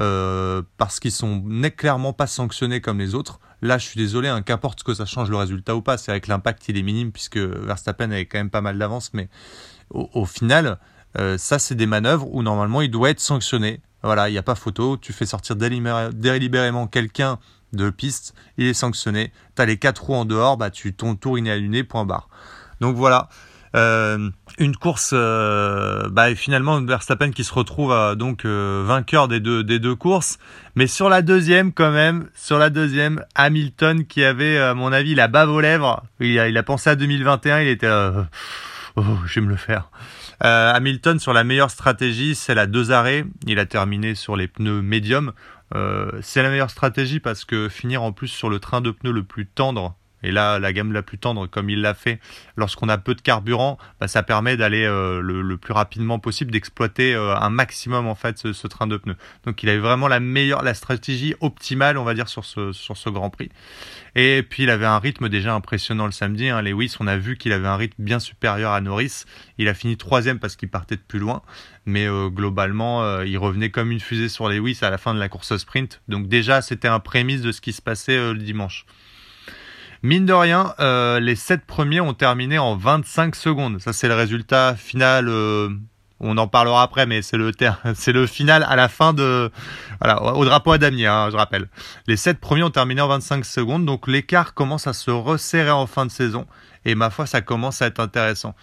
euh, 0.00 0.62
parce 0.78 0.98
qu'ils 0.98 1.12
sont 1.12 1.44
clairement 1.76 2.14
pas 2.14 2.26
sanctionnés 2.26 2.80
comme 2.80 2.98
les 2.98 3.14
autres? 3.14 3.38
Là, 3.60 3.76
je 3.76 3.86
suis 3.86 3.98
désolé, 3.98 4.28
hein, 4.28 4.40
qu'importe 4.40 4.80
ce 4.80 4.84
que 4.84 4.94
ça 4.94 5.04
change 5.04 5.30
le 5.30 5.36
résultat 5.36 5.76
ou 5.76 5.82
pas, 5.82 5.98
c'est 5.98 6.18
que 6.20 6.28
l'impact 6.28 6.68
il 6.68 6.78
est 6.78 6.82
minime 6.82 7.12
puisque 7.12 7.36
Verstappen 7.36 8.10
avait 8.10 8.24
quand 8.24 8.38
même 8.38 8.50
pas 8.50 8.62
mal 8.62 8.78
d'avance, 8.78 9.10
mais 9.12 9.28
au, 9.90 10.24
final, 10.24 10.78
euh, 11.18 11.36
ça 11.36 11.58
c'est 11.58 11.74
des 11.74 11.86
manœuvres 11.86 12.28
où 12.32 12.42
normalement 12.42 12.80
il 12.80 12.90
doit 12.90 13.10
être 13.10 13.20
sanctionné. 13.20 13.80
Voilà, 14.02 14.30
il 14.30 14.32
n'y 14.32 14.38
a 14.38 14.42
pas 14.42 14.54
photo, 14.54 14.96
tu 14.96 15.12
fais 15.12 15.26
sortir 15.26 15.54
délibérément 15.56 16.86
quelqu'un 16.86 17.38
de 17.74 17.90
piste, 17.90 18.34
il 18.56 18.66
est 18.66 18.74
sanctionné. 18.74 19.32
Tu 19.56 19.62
as 19.62 19.66
les 19.66 19.76
quatre 19.76 20.04
roues 20.04 20.14
en 20.14 20.24
dehors, 20.24 20.56
bah 20.56 20.70
tu 20.70 20.94
ton 20.94 21.14
tour 21.14 21.38
il 21.38 21.46
est 21.46 21.50
allumé, 21.50 21.84
point 21.84 22.06
barre. 22.06 22.28
Donc 22.80 22.96
voilà. 22.96 23.28
Euh, 23.74 24.30
une 24.58 24.76
course, 24.76 25.10
euh, 25.12 26.08
bah, 26.08 26.34
finalement 26.34 26.80
Verstappen 26.80 27.32
qui 27.32 27.42
se 27.42 27.52
retrouve 27.52 27.92
euh, 27.92 28.14
donc 28.14 28.46
vainqueur 28.46 29.26
des 29.26 29.40
deux 29.40 29.64
des 29.64 29.80
deux 29.80 29.96
courses, 29.96 30.38
mais 30.76 30.86
sur 30.86 31.08
la 31.08 31.22
deuxième 31.22 31.72
quand 31.72 31.90
même, 31.90 32.28
sur 32.34 32.58
la 32.58 32.70
deuxième, 32.70 33.24
Hamilton 33.34 34.04
qui 34.06 34.22
avait 34.22 34.58
à 34.58 34.74
mon 34.74 34.92
avis 34.92 35.14
la 35.14 35.26
bave 35.26 35.50
aux 35.50 35.60
lèvres, 35.60 36.04
il 36.20 36.38
a, 36.38 36.48
il 36.48 36.56
a 36.56 36.62
pensé 36.62 36.90
à 36.90 36.94
2021, 36.94 37.62
il 37.62 37.68
était 37.68 37.90
oh, 38.96 39.02
je 39.26 39.40
vais 39.40 39.46
me 39.46 39.50
le 39.50 39.56
faire. 39.56 39.90
Hamilton 40.40 41.18
sur 41.18 41.32
la 41.32 41.42
meilleure 41.42 41.70
stratégie, 41.70 42.34
c'est 42.34 42.54
la 42.54 42.66
deux 42.66 42.92
arrêts, 42.92 43.24
il 43.46 43.58
a 43.58 43.66
terminé 43.66 44.14
sur 44.14 44.36
les 44.36 44.46
pneus 44.46 44.82
médiums. 44.82 45.32
c'est 46.22 46.42
la 46.42 46.50
meilleure 46.50 46.70
stratégie 46.70 47.18
parce 47.18 47.44
que 47.44 47.68
finir 47.68 48.02
en 48.02 48.12
plus 48.12 48.28
sur 48.28 48.50
le 48.50 48.60
train 48.60 48.80
de 48.80 48.92
pneus 48.92 49.12
le 49.12 49.24
plus 49.24 49.46
tendre 49.46 49.96
et 50.24 50.32
là, 50.32 50.58
la 50.58 50.72
gamme 50.72 50.92
la 50.92 51.02
plus 51.02 51.18
tendre, 51.18 51.46
comme 51.46 51.68
il 51.68 51.82
l'a 51.82 51.92
fait, 51.92 52.18
lorsqu'on 52.56 52.88
a 52.88 52.96
peu 52.96 53.14
de 53.14 53.20
carburant, 53.20 53.76
bah, 54.00 54.08
ça 54.08 54.22
permet 54.22 54.56
d'aller 54.56 54.84
euh, 54.84 55.20
le, 55.20 55.56
plus 55.58 55.74
rapidement 55.74 56.18
possible, 56.18 56.50
d'exploiter 56.50 57.14
euh, 57.14 57.36
un 57.36 57.50
maximum 57.50 58.06
en 58.06 58.14
fait 58.14 58.38
ce, 58.38 58.66
train 58.66 58.86
de 58.86 58.96
pneus. 58.96 59.16
Donc 59.44 59.62
il 59.62 59.68
avait 59.68 59.78
vraiment 59.78 60.08
la 60.08 60.20
meilleure, 60.20 60.62
la 60.62 60.72
stratégie 60.72 61.34
optimale, 61.40 61.98
on 61.98 62.04
va 62.04 62.14
dire, 62.14 62.28
sur 62.28 62.44
ce, 62.46 63.10
Grand 63.10 63.28
Prix. 63.28 63.50
Et 64.14 64.42
puis 64.42 64.62
il 64.62 64.70
avait 64.70 64.86
un 64.86 64.98
rythme 64.98 65.28
déjà 65.28 65.54
impressionnant 65.54 66.06
le 66.06 66.12
samedi. 66.12 66.48
Hein. 66.48 66.62
Lewis, 66.62 66.96
on 67.00 67.06
a 67.06 67.18
vu 67.18 67.36
qu'il 67.36 67.52
avait 67.52 67.68
un 67.68 67.76
rythme 67.76 68.02
bien 68.02 68.18
supérieur 68.18 68.72
à 68.72 68.80
Norris. 68.80 69.24
Il 69.58 69.68
a 69.68 69.74
fini 69.74 69.98
troisième 69.98 70.38
parce 70.38 70.56
qu'il 70.56 70.70
partait 70.70 70.96
de 70.96 71.02
plus 71.06 71.18
loin, 71.18 71.42
mais 71.84 72.06
euh, 72.06 72.30
globalement, 72.30 73.20
il 73.20 73.36
revenait 73.36 73.70
comme 73.70 73.90
une 73.90 74.00
fusée 74.00 74.30
sur 74.30 74.48
Lewis 74.48 74.78
à 74.80 74.88
la 74.88 74.96
fin 74.96 75.12
de 75.12 75.18
la 75.18 75.28
course 75.28 75.54
sprint. 75.58 76.00
Donc 76.08 76.28
déjà, 76.28 76.62
c'était 76.62 76.88
un 76.88 77.00
prémisse 77.00 77.42
de 77.42 77.52
ce 77.52 77.60
qui 77.60 77.74
se 77.74 77.82
passait 77.82 78.32
le 78.32 78.38
dimanche. 78.38 78.86
Mine 80.04 80.26
de 80.26 80.34
rien, 80.34 80.74
euh, 80.80 81.18
les 81.18 81.34
7 81.34 81.64
premiers 81.64 82.02
ont 82.02 82.12
terminé 82.12 82.58
en 82.58 82.76
25 82.76 83.34
secondes. 83.34 83.80
Ça, 83.80 83.94
c'est 83.94 84.06
le 84.06 84.12
résultat 84.12 84.76
final. 84.76 85.30
Euh, 85.30 85.70
on 86.20 86.36
en 86.36 86.46
parlera 86.46 86.82
après, 86.82 87.06
mais 87.06 87.22
c'est 87.22 87.38
le 87.38 88.26
final 88.26 88.66
à 88.68 88.76
la 88.76 88.90
fin 88.90 89.14
de, 89.14 89.50
voilà, 90.02 90.22
au 90.22 90.44
drapeau 90.44 90.72
à 90.72 90.78
damier, 90.78 91.06
hein, 91.06 91.30
je 91.30 91.36
rappelle. 91.38 91.68
Les 92.06 92.18
7 92.18 92.38
premiers 92.38 92.64
ont 92.64 92.70
terminé 92.70 93.00
en 93.00 93.08
25 93.08 93.46
secondes, 93.46 93.86
donc 93.86 94.06
l'écart 94.06 94.52
commence 94.52 94.86
à 94.86 94.92
se 94.92 95.10
resserrer 95.10 95.70
en 95.70 95.86
fin 95.86 96.04
de 96.04 96.10
saison. 96.10 96.46
Et 96.84 96.94
ma 96.94 97.08
foi, 97.08 97.24
ça 97.24 97.40
commence 97.40 97.80
à 97.80 97.86
être 97.86 98.00
intéressant. 98.00 98.54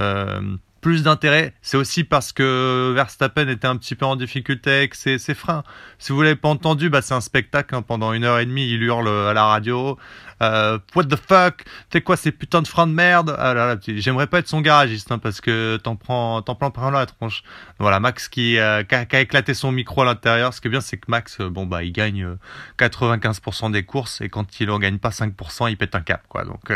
Euh, 0.00 0.42
plus 0.82 1.02
d'intérêt, 1.02 1.54
c'est 1.60 1.76
aussi 1.76 2.04
parce 2.04 2.32
que 2.32 2.92
Verstappen 2.94 3.48
était 3.48 3.66
un 3.66 3.76
petit 3.76 3.94
peu 3.94 4.06
en 4.06 4.16
difficulté 4.16 4.70
avec 4.70 4.94
ses, 4.94 5.18
freins. 5.34 5.62
Si 5.98 6.12
vous 6.12 6.22
l'avez 6.22 6.36
pas 6.36 6.48
entendu, 6.48 6.88
bah 6.88 7.02
c'est 7.02 7.14
un 7.14 7.20
spectacle. 7.20 7.74
Hein. 7.74 7.82
Pendant 7.82 8.12
une 8.14 8.24
heure 8.24 8.38
et 8.38 8.46
demie, 8.46 8.70
il 8.70 8.82
hurle 8.82 9.08
à 9.08 9.34
la 9.34 9.44
radio. 9.44 9.98
Euh, 10.42 10.78
what 10.94 11.04
the 11.04 11.16
fuck, 11.16 11.64
t'es 11.90 12.00
quoi 12.00 12.16
ces 12.16 12.32
putains 12.32 12.62
de 12.62 12.68
freins 12.68 12.86
de 12.86 12.92
merde? 12.92 13.34
Ah 13.38 13.76
j'aimerais 13.86 14.26
pas 14.26 14.38
être 14.38 14.48
son 14.48 14.60
garagiste 14.60 15.12
hein, 15.12 15.18
parce 15.18 15.40
que 15.40 15.76
t'en 15.76 15.96
prends, 15.96 16.40
t'en 16.42 16.54
prends 16.54 16.70
plein 16.70 16.90
la 16.90 17.06
tronche. 17.06 17.42
Voilà, 17.78 18.00
Max 18.00 18.28
qui, 18.28 18.58
euh, 18.58 18.82
qui, 18.82 18.94
a, 18.94 19.20
éclaté 19.20 19.54
son 19.54 19.70
micro 19.72 20.02
à 20.02 20.04
l'intérieur. 20.06 20.54
Ce 20.54 20.60
qui 20.60 20.68
est 20.68 20.70
bien, 20.70 20.80
c'est 20.80 20.96
que 20.96 21.10
Max, 21.10 21.40
euh, 21.40 21.50
bon 21.50 21.66
bah, 21.66 21.84
il 21.84 21.92
gagne 21.92 22.36
95% 22.78 23.70
des 23.72 23.84
courses 23.84 24.20
et 24.20 24.28
quand 24.28 24.60
il 24.60 24.70
en 24.70 24.78
gagne 24.78 24.98
pas 24.98 25.10
5%, 25.10 25.70
il 25.70 25.76
pète 25.76 25.94
un 25.94 26.00
cap, 26.00 26.22
quoi. 26.28 26.44
Donc, 26.44 26.72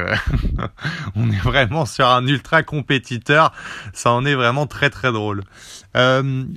on 1.17 1.31
est 1.31 1.43
vraiment 1.43 1.87
sur 1.87 2.09
un 2.09 2.27
ultra 2.27 2.63
compétiteur. 2.63 3.53
Ça 3.93 4.13
en 4.13 4.25
est 4.27 4.35
vraiment 4.35 4.67
très 4.67 4.91
très 4.91 5.13
drôle. 5.13 5.43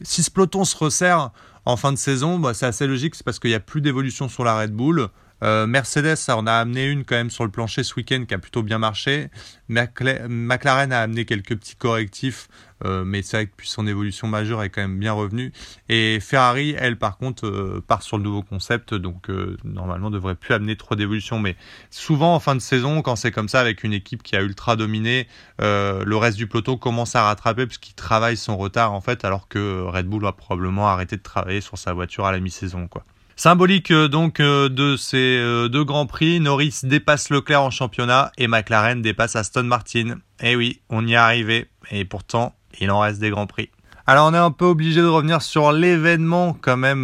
si 0.03 0.23
ce 0.23 0.31
peloton 0.31 0.65
se 0.65 0.75
resserre 0.75 1.31
en 1.67 1.75
fin 1.75 1.91
de 1.91 1.97
saison, 1.97 2.39
bah, 2.39 2.53
c'est 2.53 2.65
assez 2.65 2.87
logique, 2.87 3.15
c'est 3.15 3.25
parce 3.25 3.39
qu'il 3.39 3.49
n'y 3.49 3.55
a 3.55 3.59
plus 3.59 3.81
d'évolution 3.81 4.29
sur 4.29 4.43
la 4.43 4.57
Red 4.57 4.71
Bull. 4.71 5.09
Euh, 5.43 5.67
Mercedes, 5.67 6.17
on 6.29 6.47
a 6.47 6.53
amené 6.53 6.85
une 6.85 7.05
quand 7.05 7.15
même 7.15 7.29
sur 7.29 7.43
le 7.43 7.51
plancher 7.51 7.83
ce 7.83 7.93
week-end 7.95 8.25
qui 8.27 8.33
a 8.33 8.39
plutôt 8.39 8.63
bien 8.63 8.79
marché. 8.79 9.29
McLaren 9.69 10.91
a 10.91 11.01
amené 11.01 11.25
quelques 11.25 11.55
petits 11.57 11.75
correctifs, 11.75 12.47
euh, 12.85 13.03
mais 13.03 13.21
c'est 13.21 13.37
vrai 13.37 13.45
que 13.47 13.51
puis 13.55 13.67
son 13.67 13.85
évolution 13.85 14.27
majeure 14.27 14.63
est 14.63 14.69
quand 14.69 14.81
même 14.81 14.97
bien 14.97 15.13
revenue. 15.13 15.51
Et 15.89 16.19
Ferrari, 16.19 16.75
elle, 16.77 16.97
par 16.97 17.17
contre, 17.17 17.45
euh, 17.45 17.83
part 17.85 18.01
sur 18.01 18.17
le 18.17 18.23
nouveau 18.23 18.41
concept, 18.41 18.93
donc 18.93 19.29
normalement 19.63 20.09
devrait 20.09 20.35
plus 20.35 20.53
amener 20.53 20.75
trop 20.75 20.95
d'évolution. 20.95 21.39
Mais 21.39 21.55
souvent 21.91 22.33
en 22.33 22.39
fin 22.39 22.55
de 22.55 22.61
saison, 22.61 23.01
quand 23.01 23.15
c'est 23.15 23.31
comme 23.31 23.49
ça 23.49 23.59
avec 23.59 23.83
une 23.83 23.93
équipe 23.93 24.23
qui 24.23 24.35
a 24.35 24.41
ultra 24.41 24.75
dominé, 24.75 25.27
le 25.59 26.15
reste 26.15 26.37
du 26.37 26.47
peloton 26.47 26.77
commence 26.77 27.15
à 27.15 27.23
rattraper 27.23 27.67
puisqu'il 27.67 27.93
travaille 27.93 28.37
son 28.37 28.57
retard 28.57 28.93
en 28.93 29.01
fait, 29.01 29.25
alors 29.25 29.47
que 29.47 29.83
Red 29.83 30.07
Bull 30.07 30.23
va 30.23 30.31
probablement 30.31 30.87
arrêter 30.87 31.17
de 31.17 31.23
travailler 31.23 31.61
sur 31.61 31.77
sa 31.77 31.93
voiture 31.93 32.25
à 32.25 32.31
la 32.31 32.39
mi-saison, 32.39 32.87
quoi. 32.87 33.03
Symbolique 33.39 33.91
euh, 33.91 34.07
donc 34.07 34.39
euh, 34.39 34.67
de 34.67 34.97
ces 34.97 35.37
euh, 35.37 35.69
deux 35.69 35.83
grands 35.83 36.07
prix, 36.07 36.39
Norris 36.39 36.79
dépasse 36.81 37.29
Leclerc 37.29 37.61
en 37.61 37.69
championnat 37.69 38.31
et 38.39 38.47
McLaren 38.47 39.03
dépasse 39.03 39.35
Aston 39.35 39.61
Martin. 39.61 40.15
Eh 40.41 40.55
oui, 40.55 40.81
on 40.89 41.05
y 41.05 41.13
est 41.13 41.17
arrivé 41.17 41.67
et 41.91 42.03
pourtant 42.03 42.55
il 42.79 42.89
en 42.89 42.99
reste 42.99 43.19
des 43.19 43.29
grands 43.29 43.45
prix. 43.45 43.69
Alors 44.09 44.29
on 44.29 44.33
est 44.33 44.37
un 44.37 44.51
peu 44.51 44.63
obligé 44.63 45.01
de 45.01 45.05
revenir 45.05 45.41
sur 45.41 45.73
l'événement 45.73 46.57
quand 46.61 46.77
même 46.77 47.03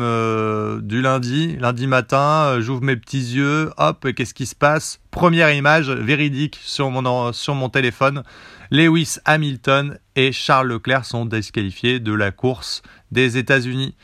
du 0.83 1.01
lundi, 1.01 1.57
lundi 1.57 1.85
matin. 1.85 2.61
J'ouvre 2.61 2.81
mes 2.81 2.95
petits 2.95 3.35
yeux, 3.35 3.71
hop, 3.75 4.07
qu'est-ce 4.13 4.33
qui 4.33 4.45
se 4.45 4.55
passe? 4.55 5.01
Première 5.11 5.51
image 5.51 5.89
véridique 5.89 6.57
sur 6.63 6.91
mon, 6.91 7.69
téléphone. 7.69 8.23
Lewis 8.71 9.17
Hamilton 9.25 9.99
et 10.15 10.31
Charles 10.31 10.69
Leclerc 10.69 11.03
sont 11.03 11.25
disqualifiés 11.25 11.99
de 11.99 12.13
la 12.13 12.31
course 12.31 12.83
des 13.11 13.35
États-Unis. 13.35 13.95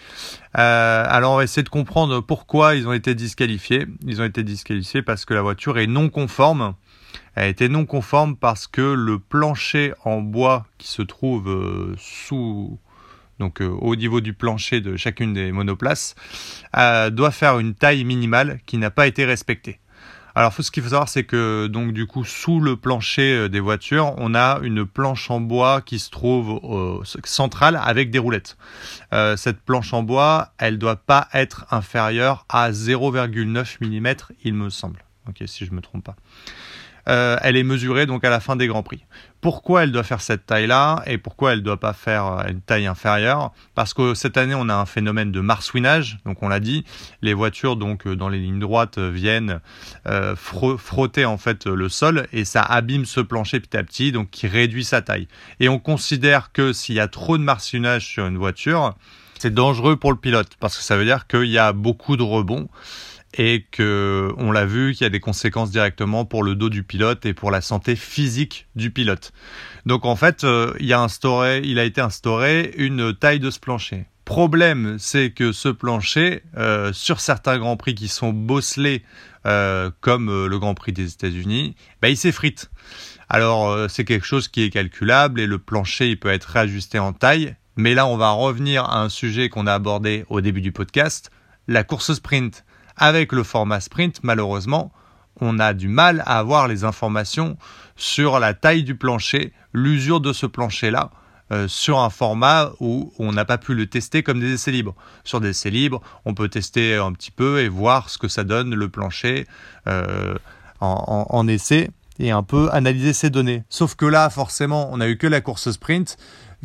Euh, 0.57 1.05
alors 1.07 1.31
on 1.31 1.37
va 1.37 1.45
essayer 1.45 1.63
de 1.63 1.69
comprendre 1.69 2.19
pourquoi 2.19 2.75
ils 2.75 2.85
ont 2.85 2.93
été 2.93 3.15
disqualifiés. 3.15 3.87
Ils 4.05 4.21
ont 4.21 4.25
été 4.25 4.43
disqualifiés 4.43 5.03
parce 5.03 5.23
que 5.23 5.33
la 5.33 5.41
voiture 5.41 5.79
est 5.79 5.87
non 5.87 6.09
conforme. 6.09 6.73
Elle 7.35 7.43
a 7.43 7.47
été 7.47 7.69
non 7.69 7.85
conforme 7.85 8.35
parce 8.35 8.67
que 8.67 8.81
le 8.81 9.19
plancher 9.19 9.93
en 10.03 10.19
bois 10.19 10.65
qui 10.77 10.89
se 10.89 11.01
trouve 11.01 11.49
euh, 11.49 11.95
sous 11.97 12.77
donc 13.39 13.62
euh, 13.62 13.67
au 13.67 13.96
niveau 13.96 14.22
du 14.22 14.34
plancher 14.34 14.81
de 14.81 14.98
chacune 14.98 15.34
des 15.34 15.51
monoplaces, 15.51 16.15
doit 16.74 17.31
faire 17.31 17.60
une 17.60 17.74
taille 17.74 18.03
minimale 18.03 18.60
qui 18.65 18.77
n'a 18.77 18.91
pas 18.91 19.08
été 19.08 19.25
respectée. 19.25 19.79
Alors, 20.39 20.53
ce 20.53 20.72
qu'il 20.72 20.84
faut 20.84 20.89
savoir, 20.89 21.10
c'est 21.10 21.24
que 21.25 21.67
donc 21.67 21.91
du 21.91 22.05
coup, 22.05 22.24
sous 22.24 22.62
le 22.62 22.75
plancher 22.77 23.34
euh, 23.34 23.50
des 23.50 23.60
voitures, 23.60 24.13
on 24.17 24.36
a 24.36 24.60
une 24.62 24.86
planche 24.86 25.29
en 25.31 25.41
bois 25.41 25.81
qui 25.81 26.00
se 26.00 26.10
trouve 26.10 26.62
euh, 26.63 27.03
centrale 27.25 27.77
avec 27.84 28.12
des 28.12 28.19
roulettes. 28.19 28.58
Euh, 29.12 29.36
cette 29.36 29.60
planche 29.60 29.93
en 29.93 30.03
bois, 30.03 30.53
elle 30.58 30.77
doit 30.77 30.98
pas 30.98 31.27
être 31.34 31.65
inférieure 31.72 32.46
à 32.48 32.72
0,9 32.72 33.77
mm, 33.81 34.15
il 34.43 34.53
me 34.53 34.69
semble. 34.69 35.03
Ok, 35.27 35.43
si 35.46 35.65
je 35.65 35.72
me 35.72 35.81
trompe 35.81 36.05
pas. 36.05 36.15
Euh, 37.07 37.37
elle 37.41 37.55
est 37.57 37.63
mesurée 37.63 38.05
donc 38.05 38.23
à 38.23 38.29
la 38.29 38.39
fin 38.39 38.55
des 38.55 38.67
Grands 38.67 38.83
Prix. 38.83 39.05
Pourquoi 39.41 39.83
elle 39.83 39.91
doit 39.91 40.03
faire 40.03 40.21
cette 40.21 40.45
taille-là 40.45 41.01
et 41.05 41.17
pourquoi 41.17 41.53
elle 41.53 41.59
ne 41.59 41.63
doit 41.63 41.79
pas 41.79 41.93
faire 41.93 42.25
euh, 42.25 42.43
une 42.49 42.61
taille 42.61 42.87
inférieure? 42.87 43.51
Parce 43.73 43.93
que 43.93 44.13
cette 44.13 44.37
année, 44.37 44.55
on 44.55 44.67
a 44.69 44.75
un 44.75 44.85
phénomène 44.85 45.31
de 45.31 45.39
marsouinage, 45.39 46.19
donc 46.25 46.43
on 46.43 46.49
l'a 46.49 46.59
dit, 46.59 46.83
les 47.21 47.33
voitures 47.33 47.77
donc 47.77 48.05
euh, 48.05 48.15
dans 48.15 48.29
les 48.29 48.39
lignes 48.39 48.59
droites 48.59 48.99
viennent 48.99 49.59
frotter 50.35 51.25
en 51.25 51.38
fait 51.38 51.65
le 51.67 51.89
sol 51.89 52.27
et 52.33 52.45
ça 52.45 52.62
abîme 52.62 53.05
ce 53.05 53.21
plancher 53.21 53.59
petit 53.59 53.77
à 53.77 53.83
petit, 53.83 54.12
donc 54.12 54.29
qui 54.29 54.47
réduit 54.47 54.83
sa 54.83 55.01
taille. 55.01 55.27
Et 55.59 55.69
on 55.69 55.79
considère 55.79 56.51
que 56.51 56.73
s'il 56.73 56.95
y 56.95 56.99
a 56.99 57.07
trop 57.07 57.38
de 57.38 57.43
marsouinage 57.43 58.05
sur 58.05 58.25
une 58.25 58.38
voiture, 58.38 58.95
c'est 59.39 59.53
dangereux 59.53 59.95
pour 59.95 60.12
le 60.12 60.17
pilote 60.17 60.49
parce 60.59 60.77
que 60.77 60.83
ça 60.83 60.97
veut 60.97 61.05
dire 61.05 61.27
qu'il 61.27 61.45
y 61.45 61.57
a 61.57 61.71
beaucoup 61.71 62.17
de 62.17 62.23
rebonds 62.23 62.67
et 63.37 63.65
que 63.71 64.33
on 64.37 64.51
l'a 64.51 64.65
vu 64.65 64.93
qu'il 64.93 65.03
y 65.03 65.05
a 65.05 65.09
des 65.09 65.19
conséquences 65.19 65.71
directement 65.71 66.25
pour 66.25 66.43
le 66.43 66.55
dos 66.55 66.69
du 66.69 66.83
pilote 66.83 67.25
et 67.25 67.33
pour 67.33 67.51
la 67.51 67.61
santé 67.61 67.95
physique 67.95 68.67
du 68.75 68.91
pilote. 68.91 69.31
Donc 69.85 70.05
en 70.05 70.15
fait, 70.15 70.43
euh, 70.43 70.73
il, 70.79 70.91
a 70.93 71.01
instauré, 71.01 71.61
il 71.63 71.79
a 71.79 71.83
été 71.83 72.01
instauré 72.01 72.73
une 72.77 73.13
taille 73.13 73.39
de 73.39 73.51
ce 73.51 73.59
plancher. 73.59 74.05
Problème, 74.25 74.97
c'est 74.99 75.31
que 75.31 75.51
ce 75.51 75.69
plancher, 75.69 76.43
euh, 76.57 76.93
sur 76.93 77.19
certains 77.19 77.57
grands 77.57 77.77
prix 77.77 77.95
qui 77.95 78.07
sont 78.07 78.31
bosselés, 78.31 79.03
euh, 79.45 79.89
comme 80.01 80.47
le 80.47 80.59
Grand 80.59 80.75
Prix 80.75 80.91
des 80.91 81.11
États-Unis, 81.13 81.75
bah, 82.01 82.09
il 82.09 82.17
s'effrite. 82.17 82.69
Alors 83.29 83.89
c'est 83.91 84.05
quelque 84.05 84.25
chose 84.25 84.47
qui 84.47 84.63
est 84.63 84.71
calculable 84.71 85.39
et 85.39 85.45
le 85.45 85.59
plancher 85.59 86.09
il 86.09 86.19
peut 86.19 86.29
être 86.29 86.45
réajusté 86.45 86.97
en 86.97 87.13
taille. 87.13 87.55
Mais 87.75 87.93
là, 87.93 88.07
on 88.07 88.17
va 88.17 88.31
revenir 88.31 88.83
à 88.83 89.01
un 89.01 89.09
sujet 89.09 89.47
qu'on 89.47 89.67
a 89.67 89.73
abordé 89.73 90.25
au 90.29 90.41
début 90.41 90.61
du 90.61 90.71
podcast, 90.71 91.31
la 91.67 91.83
course 91.83 92.13
sprint. 92.13 92.65
Avec 93.01 93.31
le 93.31 93.43
format 93.43 93.79
sprint, 93.79 94.19
malheureusement, 94.23 94.91
on 95.39 95.57
a 95.57 95.73
du 95.73 95.88
mal 95.88 96.21
à 96.25 96.38
avoir 96.38 96.67
les 96.67 96.83
informations 96.83 97.57
sur 97.95 98.39
la 98.39 98.53
taille 98.53 98.83
du 98.83 98.95
plancher, 98.95 99.53
l'usure 99.71 100.19
de 100.19 100.33
ce 100.33 100.45
plancher-là, 100.45 101.09
euh, 101.53 101.69
sur 101.69 101.99
un 101.99 102.09
format 102.09 102.71
où 102.81 103.13
on 103.17 103.31
n'a 103.31 103.45
pas 103.45 103.57
pu 103.57 103.73
le 103.73 103.88
tester 103.88 104.21
comme 104.21 104.41
des 104.41 104.53
essais 104.53 104.71
libres. 104.71 104.95
Sur 105.23 105.39
des 105.39 105.51
essais 105.51 105.69
libres, 105.69 106.01
on 106.25 106.33
peut 106.33 106.49
tester 106.49 106.95
un 106.95 107.13
petit 107.13 107.31
peu 107.31 107.62
et 107.62 107.69
voir 107.69 108.09
ce 108.09 108.17
que 108.17 108.27
ça 108.27 108.43
donne 108.43 108.75
le 108.75 108.89
plancher 108.89 109.47
euh, 109.88 110.35
en, 110.81 111.25
en, 111.29 111.47
essai 111.47 111.91
et 112.19 112.31
un 112.31 112.43
peu 112.43 112.69
analyser 112.73 113.13
ces 113.13 113.29
données. 113.29 113.63
Sauf 113.69 113.95
que 113.95 114.05
là, 114.05 114.29
forcément, 114.29 114.91
on 114.91 114.97
n'a 114.97 115.07
eu 115.07 115.17
que 115.17 115.25
la 115.25 115.39
course 115.39 115.71
sprint 115.71 116.17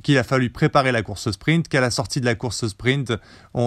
qu'il 0.02 0.18
a 0.18 0.24
fallu 0.24 0.50
préparer 0.50 0.92
la 0.92 1.02
course 1.02 1.30
sprint, 1.30 1.68
qu'à 1.68 1.80
la 1.80 1.90
sortie 1.90 2.20
de 2.20 2.24
la 2.24 2.34
course 2.34 2.66
sprint, 2.66 3.12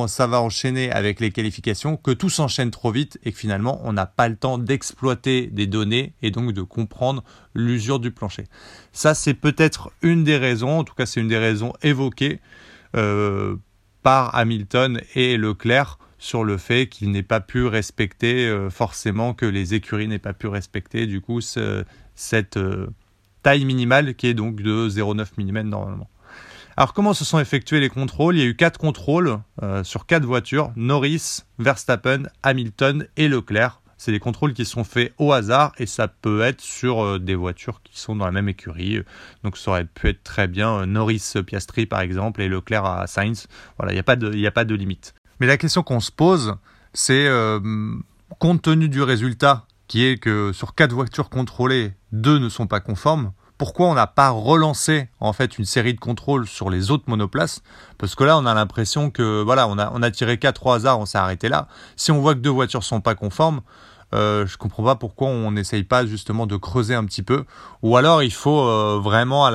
ça 0.08 0.28
va 0.28 0.42
enchaîner 0.42 0.92
avec 0.92 1.20
les 1.20 1.32
qualifications, 1.32 1.98
que 1.98 2.12
tout 2.12 2.30
s'enchaîne 2.30 2.72
trop 2.72 2.92
vite 2.92 3.20
et 3.24 3.32
que 3.32 3.38
finalement 3.38 3.80
on 3.84 3.94
n'a 3.94 4.06
pas 4.06 4.28
le 4.28 4.36
temps 4.36 4.58
d'exploiter 4.58 5.48
des 5.48 5.68
données 5.68 6.14
et 6.22 6.32
donc 6.32 6.54
de 6.54 6.62
comprendre 6.62 7.24
l'usure 7.54 8.00
du 8.00 8.12
plancher. 8.12 8.46
Ça 8.92 9.14
c'est 9.14 9.34
peut-être 9.34 9.92
une 10.02 10.24
des 10.24 10.38
raisons, 10.38 10.80
en 10.80 10.84
tout 10.84 10.96
cas 10.96 11.06
c'est 11.06 11.22
une 11.22 11.28
des 11.28 11.38
raisons 11.38 11.74
évoquées 11.82 12.40
euh, 12.96 13.56
par 14.04 14.36
Hamilton 14.36 15.02
et 15.16 15.38
Leclerc 15.38 16.00
sur 16.18 16.44
le 16.44 16.58
fait 16.58 16.88
qu'il 16.88 17.12
n'ait 17.12 17.24
pas 17.24 17.42
pu 17.42 17.66
respecter 17.66 18.48
euh, 18.48 18.70
forcément 18.70 19.34
que 19.34 19.46
les 19.46 19.74
écuries 19.74 20.08
n'aient 20.08 20.20
pas 20.20 20.34
pu 20.34 20.48
respecter 20.48 21.06
du 21.06 21.22
coup 21.22 21.42
cette 21.42 22.58
euh, 22.58 22.88
taille 23.44 23.66
minimale 23.66 24.16
qui 24.16 24.28
est 24.28 24.34
donc 24.34 24.62
de 24.62 24.90
0,9 24.90 25.28
mm 25.38 25.70
normalement. 25.70 26.10
Alors 26.80 26.94
comment 26.94 27.16
se 27.16 27.26
sont 27.26 27.40
effectués 27.40 27.80
les 27.80 27.90
contrôles? 27.90 28.36
Il 28.36 28.40
y 28.40 28.44
a 28.44 28.46
eu 28.46 28.56
quatre 28.56 28.78
contrôles 28.78 29.40
euh, 29.64 29.84
sur 29.84 30.06
quatre 30.06 30.26
voitures, 30.26 30.72
Norris, 30.76 31.40
Verstappen, 31.58 32.28
Hamilton 32.44 33.08
et 33.18 33.28
Leclerc. 33.28 33.82
C'est 33.98 34.12
des 34.12 34.20
contrôles 34.20 34.54
qui 34.54 34.64
sont 34.64 34.84
faits 34.84 35.12
au 35.18 35.34
hasard 35.34 35.72
et 35.80 35.88
ça 35.88 36.08
peut 36.08 36.42
être 36.42 36.62
sur 36.62 37.04
euh, 37.04 37.18
des 37.18 37.34
voitures 37.34 37.82
qui 37.82 38.00
sont 38.00 38.16
dans 38.16 38.26
la 38.26 38.32
même 38.32 38.48
écurie. 38.48 39.02
Donc 39.44 39.58
ça 39.58 39.72
aurait 39.72 39.86
pu 39.86 40.10
être 40.10 40.22
très 40.22 40.48
bien 40.48 40.82
euh, 40.82 40.86
Norris 40.86 41.34
Piastri 41.48 41.88
par 41.88 42.02
exemple 42.02 42.44
et 42.44 42.48
Leclerc 42.48 42.86
à 42.86 43.08
Sainz. 43.08 43.48
Voilà, 43.80 43.94
il 43.94 43.96
n'y 43.96 44.00
a, 44.00 44.04
pas 44.04 44.16
de, 44.16 44.46
a 44.46 44.52
pas 44.52 44.64
de 44.64 44.76
limite. 44.76 45.16
Mais 45.40 45.48
la 45.48 45.58
question 45.58 45.82
qu'on 45.82 46.00
se 46.00 46.12
pose, 46.12 46.58
c'est 46.94 47.28
compte 48.38 48.62
tenu 48.62 48.88
du 48.88 49.02
résultat 49.02 49.66
qui 49.88 50.06
est 50.06 50.18
que 50.18 50.52
sur 50.54 50.76
quatre 50.76 50.94
voitures 50.94 51.30
contrôlées, 51.32 51.94
deux 52.12 52.38
ne 52.38 52.50
sont 52.50 52.68
pas 52.68 52.82
conformes, 52.82 53.32
pourquoi 53.58 53.88
on 53.88 53.94
n'a 53.94 54.08
pas 54.08 54.30
relancé 54.30 55.10
en 55.20 55.34
fait 55.34 55.58
une 55.58 55.66
série 55.66 55.94
de 55.94 56.00
contrôles 56.00 56.48
sur 56.48 56.70
les 56.70 56.92
autres 56.92 57.06
monoplaces? 57.08 57.62
Parce 57.98 58.16
que 58.16 58.24
là, 58.24 58.38
on 58.38 58.46
a 58.46 58.54
l'impression 58.54 59.10
que 59.10 59.42
voilà, 59.42 59.68
on 59.68 59.78
a, 59.78 60.12
tiré 60.12 60.38
4 60.38 60.66
au 60.66 60.72
hasard, 60.72 61.00
on 61.00 61.06
s'est 61.06 61.18
arrêté 61.18 61.50
là. 61.50 61.68
Si 61.96 62.12
on 62.12 62.20
voit 62.20 62.36
que 62.36 62.40
deux 62.40 62.50
voitures 62.50 62.84
sont 62.84 63.02
pas 63.02 63.16
conformes, 63.16 63.62
euh, 64.14 64.46
je 64.46 64.58
comprends 64.58 64.84
pas 64.84 64.96
pourquoi 64.96 65.28
on 65.28 65.52
n'essaye 65.52 65.84
pas 65.84 66.06
justement 66.06 66.46
de 66.48 66.56
creuser 66.56 66.96
un 66.96 67.06
petit 67.06 67.24
peu. 67.24 67.46
Ou 67.82 67.98
alors 67.98 68.24
il 68.24 68.34
faut 68.34 68.62
euh, 68.62 69.00
vraiment 69.02 69.50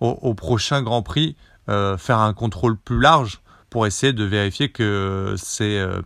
au, 0.00 0.34
prochain 0.34 0.82
Grand 0.82 1.02
Prix 1.02 1.36
euh, 1.68 1.96
faire 1.96 2.18
un 2.18 2.32
contrôle 2.32 2.76
plus 2.76 3.00
large 3.00 3.40
pour 3.70 3.86
essayer 3.86 4.12
de 4.12 4.24
vérifier 4.24 4.70
que 4.70 5.34
c'est 5.36 5.78
euh, 5.78 6.00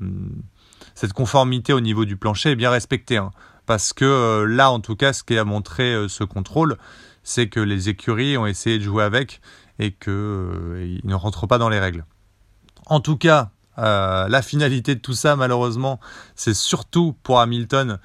cette 0.94 1.12
conformité 1.12 1.72
au 1.72 1.80
niveau 1.80 2.04
du 2.04 2.16
plancher 2.16 2.50
est 2.50 2.56
bien 2.56 2.70
respectée. 2.70 3.18
Hein 3.18 3.30
parce 3.68 3.92
que 3.92 4.06
euh, 4.06 4.46
là, 4.46 4.70
en 4.70 4.80
tout 4.80 4.96
cas, 4.96 5.12
ce 5.12 5.22
qui 5.22 5.36
a 5.36 5.44
montré 5.44 5.92
euh, 5.92 6.08
ce 6.08 6.24
contrôle, 6.24 6.78
c'est 7.22 7.50
que 7.50 7.60
les 7.60 7.90
écuries 7.90 8.38
ont 8.38 8.46
essayé 8.46 8.78
de 8.78 8.82
jouer 8.82 9.04
avec 9.04 9.42
et 9.78 9.92
qu'ils 9.92 10.10
euh, 10.10 10.98
ne 11.04 11.14
rentrent 11.14 11.46
pas 11.46 11.58
dans 11.58 11.68
les 11.68 11.78
règles. 11.78 12.06
En 12.86 13.00
tout 13.00 13.18
cas, 13.18 13.50
la 13.76 14.42
finalité 14.42 14.96
de 14.96 15.00
tout 15.00 15.12
ça, 15.12 15.36
malheureusement, 15.36 16.00
c'est 16.34 16.54
surtout 16.54 17.14
pour 17.22 17.38
Hamilton 17.38 18.00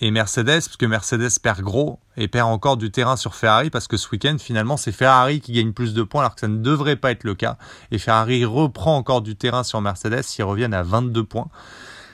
et 0.00 0.10
Mercedes, 0.10 0.60
parce 0.64 0.76
que 0.78 0.86
Mercedes 0.86 1.28
perd 1.42 1.60
gros 1.60 1.98
et 2.16 2.28
perd 2.28 2.48
encore 2.48 2.78
du 2.78 2.90
terrain 2.90 3.16
sur 3.16 3.34
Ferrari, 3.34 3.68
parce 3.68 3.86
que 3.86 3.98
ce 3.98 4.08
week-end, 4.10 4.36
finalement, 4.38 4.78
c'est 4.78 4.92
Ferrari 4.92 5.40
qui 5.40 5.52
gagne 5.52 5.72
plus 5.72 5.92
de 5.92 6.04
points, 6.04 6.22
alors 6.22 6.36
que 6.36 6.40
ça 6.40 6.48
ne 6.48 6.56
devrait 6.56 6.96
pas 6.96 7.10
être 7.10 7.24
le 7.24 7.34
cas. 7.34 7.58
Et 7.90 7.98
Ferrari 7.98 8.46
reprend 8.46 8.96
encore 8.96 9.20
du 9.20 9.36
terrain 9.36 9.64
sur 9.64 9.80
Mercedes, 9.82 10.22
ils 10.38 10.44
reviennent 10.44 10.72
à 10.72 10.84
22 10.84 11.24
points. 11.24 11.48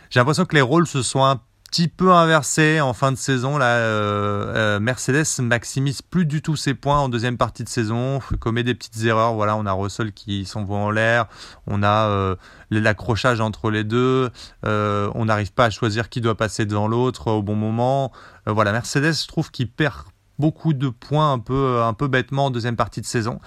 J'ai 0.09 0.19
l'impression 0.19 0.47
que 0.47 0.57
les 0.57 0.63
rôles 0.63 0.89
se 0.89 1.03
sont 1.03 1.25
un 1.25 1.41
petit 1.71 1.87
peu 1.87 2.11
inversé 2.11 2.81
en 2.81 2.93
fin 2.93 3.13
de 3.13 3.17
saison. 3.17 3.57
Là, 3.57 3.77
euh, 3.77 4.55
euh, 4.57 4.81
Mercedes 4.81 5.25
maximise 5.41 6.03
plus 6.03 6.27
du 6.27 6.43
tout 6.43 6.57
ses 6.57 6.75
points 6.75 6.99
en 6.99 7.09
deuxième 7.09 7.39
partie 7.39 7.63
de 7.63 7.69
saison, 7.69 8.19
commet 8.41 8.65
des 8.65 8.75
petites 8.75 9.05
erreurs. 9.05 9.35
Voilà, 9.35 9.57
on 9.57 9.65
a 9.67 9.73
Russell 9.73 10.13
qui 10.13 10.45
s'envoie 10.47 10.79
en 10.79 10.91
l'air, 10.91 11.27
on 11.69 11.85
a 11.85 12.09
euh, 12.09 12.35
l'accrochage 12.71 13.41
entre 13.41 13.71
les 13.71 13.85
deux, 13.85 14.31
on 14.65 15.25
n'arrive 15.25 15.53
pas 15.53 15.67
à 15.67 15.71
choisir 15.71 16.09
qui 16.09 16.21
doit 16.21 16.37
passer 16.37 16.67
devant 16.67 16.89
l'autre 16.89 17.31
au 17.31 17.43
bon 17.43 17.55
moment. 17.55 18.13
voilà, 18.47 18.73
Mercedes, 18.73 19.15
je 19.23 19.29
trouve 19.29 19.51
qu'il 19.51 19.71
perd 19.71 19.95
beaucoup 20.41 20.73
de 20.73 20.89
points 20.89 21.33
un 21.33 21.39
peu, 21.39 21.83
un 21.83 21.93
peu 21.93 22.09
bêtement 22.09 22.47
en 22.47 22.51
deuxième 22.51 22.77
partie 22.77 23.01
de 23.01 23.07
saison. 23.07 23.39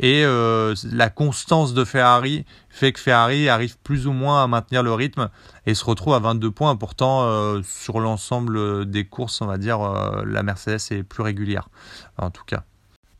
Et 0.00 0.24
euh, 0.24 0.74
la 0.90 1.10
constance 1.10 1.74
de 1.74 1.84
Ferrari 1.84 2.44
fait 2.70 2.92
que 2.92 2.98
Ferrari 2.98 3.48
arrive 3.48 3.78
plus 3.78 4.06
ou 4.06 4.12
moins 4.12 4.42
à 4.42 4.46
maintenir 4.46 4.82
le 4.82 4.92
rythme 4.92 5.28
et 5.66 5.74
se 5.74 5.84
retrouve 5.84 6.14
à 6.14 6.18
22 6.18 6.50
points. 6.50 6.74
Pourtant, 6.74 7.22
euh, 7.22 7.60
sur 7.62 8.00
l'ensemble 8.00 8.90
des 8.90 9.04
courses, 9.04 9.40
on 9.42 9.46
va 9.46 9.58
dire, 9.58 9.80
euh, 9.82 10.24
la 10.26 10.42
Mercedes 10.42 10.80
est 10.90 11.02
plus 11.02 11.22
régulière, 11.22 11.68
en 12.16 12.30
tout 12.30 12.44
cas. 12.44 12.64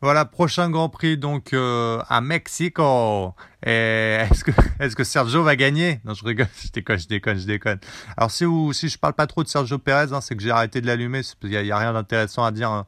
Voilà, 0.01 0.23
prochain 0.23 0.69
Grand 0.69 0.87
Prix 0.87 1.17
donc 1.17 1.53
à 1.53 2.21
Mexico. 2.21 3.35
Est-ce 3.61 4.45
que, 4.45 4.51
est 4.79 4.95
que 4.95 5.03
Sergio 5.03 5.43
va 5.43 5.57
gagner? 5.57 5.99
Non, 6.05 6.13
je 6.13 6.23
rigole, 6.23 6.47
je 6.63 6.71
déconne, 6.71 6.97
je 6.97 7.07
déconne, 7.09 7.37
je 7.37 7.45
déconne. 7.45 7.79
Alors 8.15 8.31
si, 8.31 8.45
vous, 8.45 8.71
si 8.71 8.87
je 8.87 8.97
parle 8.97 9.13
pas 9.13 9.27
trop 9.27 9.43
de 9.43 9.49
Sergio 9.49 9.77
Perez, 9.77 10.13
hein, 10.13 10.21
c'est 10.21 10.37
que 10.37 10.41
j'ai 10.41 10.51
arrêté 10.51 10.79
de 10.79 10.87
l'allumer. 10.87 11.19
Il 11.43 11.49
n'y 11.49 11.71
a, 11.71 11.77
rien 11.77 11.91
d'intéressant 11.91 12.45
à 12.45 12.51
dire. 12.51 12.71
Hein 12.71 12.85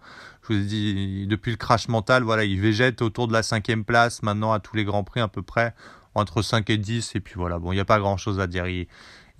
depuis 0.53 1.51
le 1.51 1.57
crash 1.57 1.87
mental, 1.87 2.23
voilà, 2.23 2.43
il 2.43 2.59
végète 2.59 3.01
autour 3.01 3.27
de 3.27 3.33
la 3.33 3.43
cinquième 3.43 3.83
place, 3.83 4.23
maintenant 4.23 4.51
à 4.53 4.59
tous 4.59 4.75
les 4.75 4.83
grands 4.83 5.03
prix 5.03 5.19
à 5.19 5.27
peu 5.27 5.41
près, 5.41 5.73
entre 6.15 6.41
5 6.41 6.69
et 6.69 6.77
10, 6.77 7.15
et 7.15 7.19
puis 7.19 7.35
voilà, 7.35 7.59
bon, 7.59 7.71
il 7.71 7.75
n'y 7.75 7.81
a 7.81 7.85
pas 7.85 7.99
grand 7.99 8.17
chose 8.17 8.39
à 8.39 8.47
dire. 8.47 8.67
Il, 8.67 8.87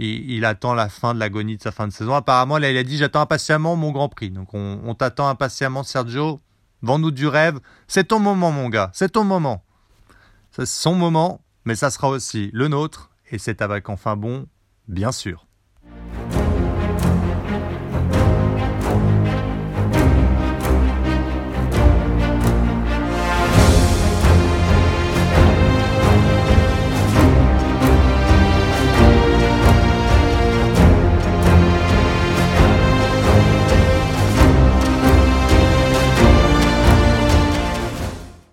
il, 0.02 0.46
attend 0.46 0.74
la 0.74 0.90
fin 0.90 1.14
de 1.14 1.20
l'agonie 1.20 1.58
de 1.58 1.62
sa 1.62 1.72
fin 1.72 1.88
de 1.88 1.94
saison. 1.94 2.14
Apparemment, 2.14 2.58
là, 2.58 2.72
il 2.72 2.78
a 2.78 2.84
dit 2.84 2.98
J'attends 2.98 3.22
impatiemment 3.22 3.76
mon 3.76 3.92
Grand 3.92 4.10
Prix. 4.10 4.32
Donc, 4.32 4.54
on, 4.54 4.96
t'attend 4.96 5.28
impatiemment, 5.28 5.84
Sergio. 5.84 6.42
Vends-nous 6.82 7.12
du 7.12 7.28
rêve. 7.28 7.60
C'est 7.88 8.06
ton 8.06 8.20
moment, 8.20 8.52
mon 8.52 8.70
gars. 8.70 8.90
C'est 8.94 9.10
ton 9.10 9.24
moment. 9.24 9.64
C'est 10.52 10.66
son 10.66 10.96
moment, 10.96 11.42
mais 11.66 11.76
ça 11.76 11.92
sera 11.92 12.10
aussi 12.10 12.50
le 12.54 12.68
nôtre. 12.68 13.12
Et 13.30 13.38
c'est 13.38 13.62
avec 13.62 13.90
enfin 13.90 14.16
bon, 14.16 14.48
bien 14.88 15.12
sûr. 15.12 15.46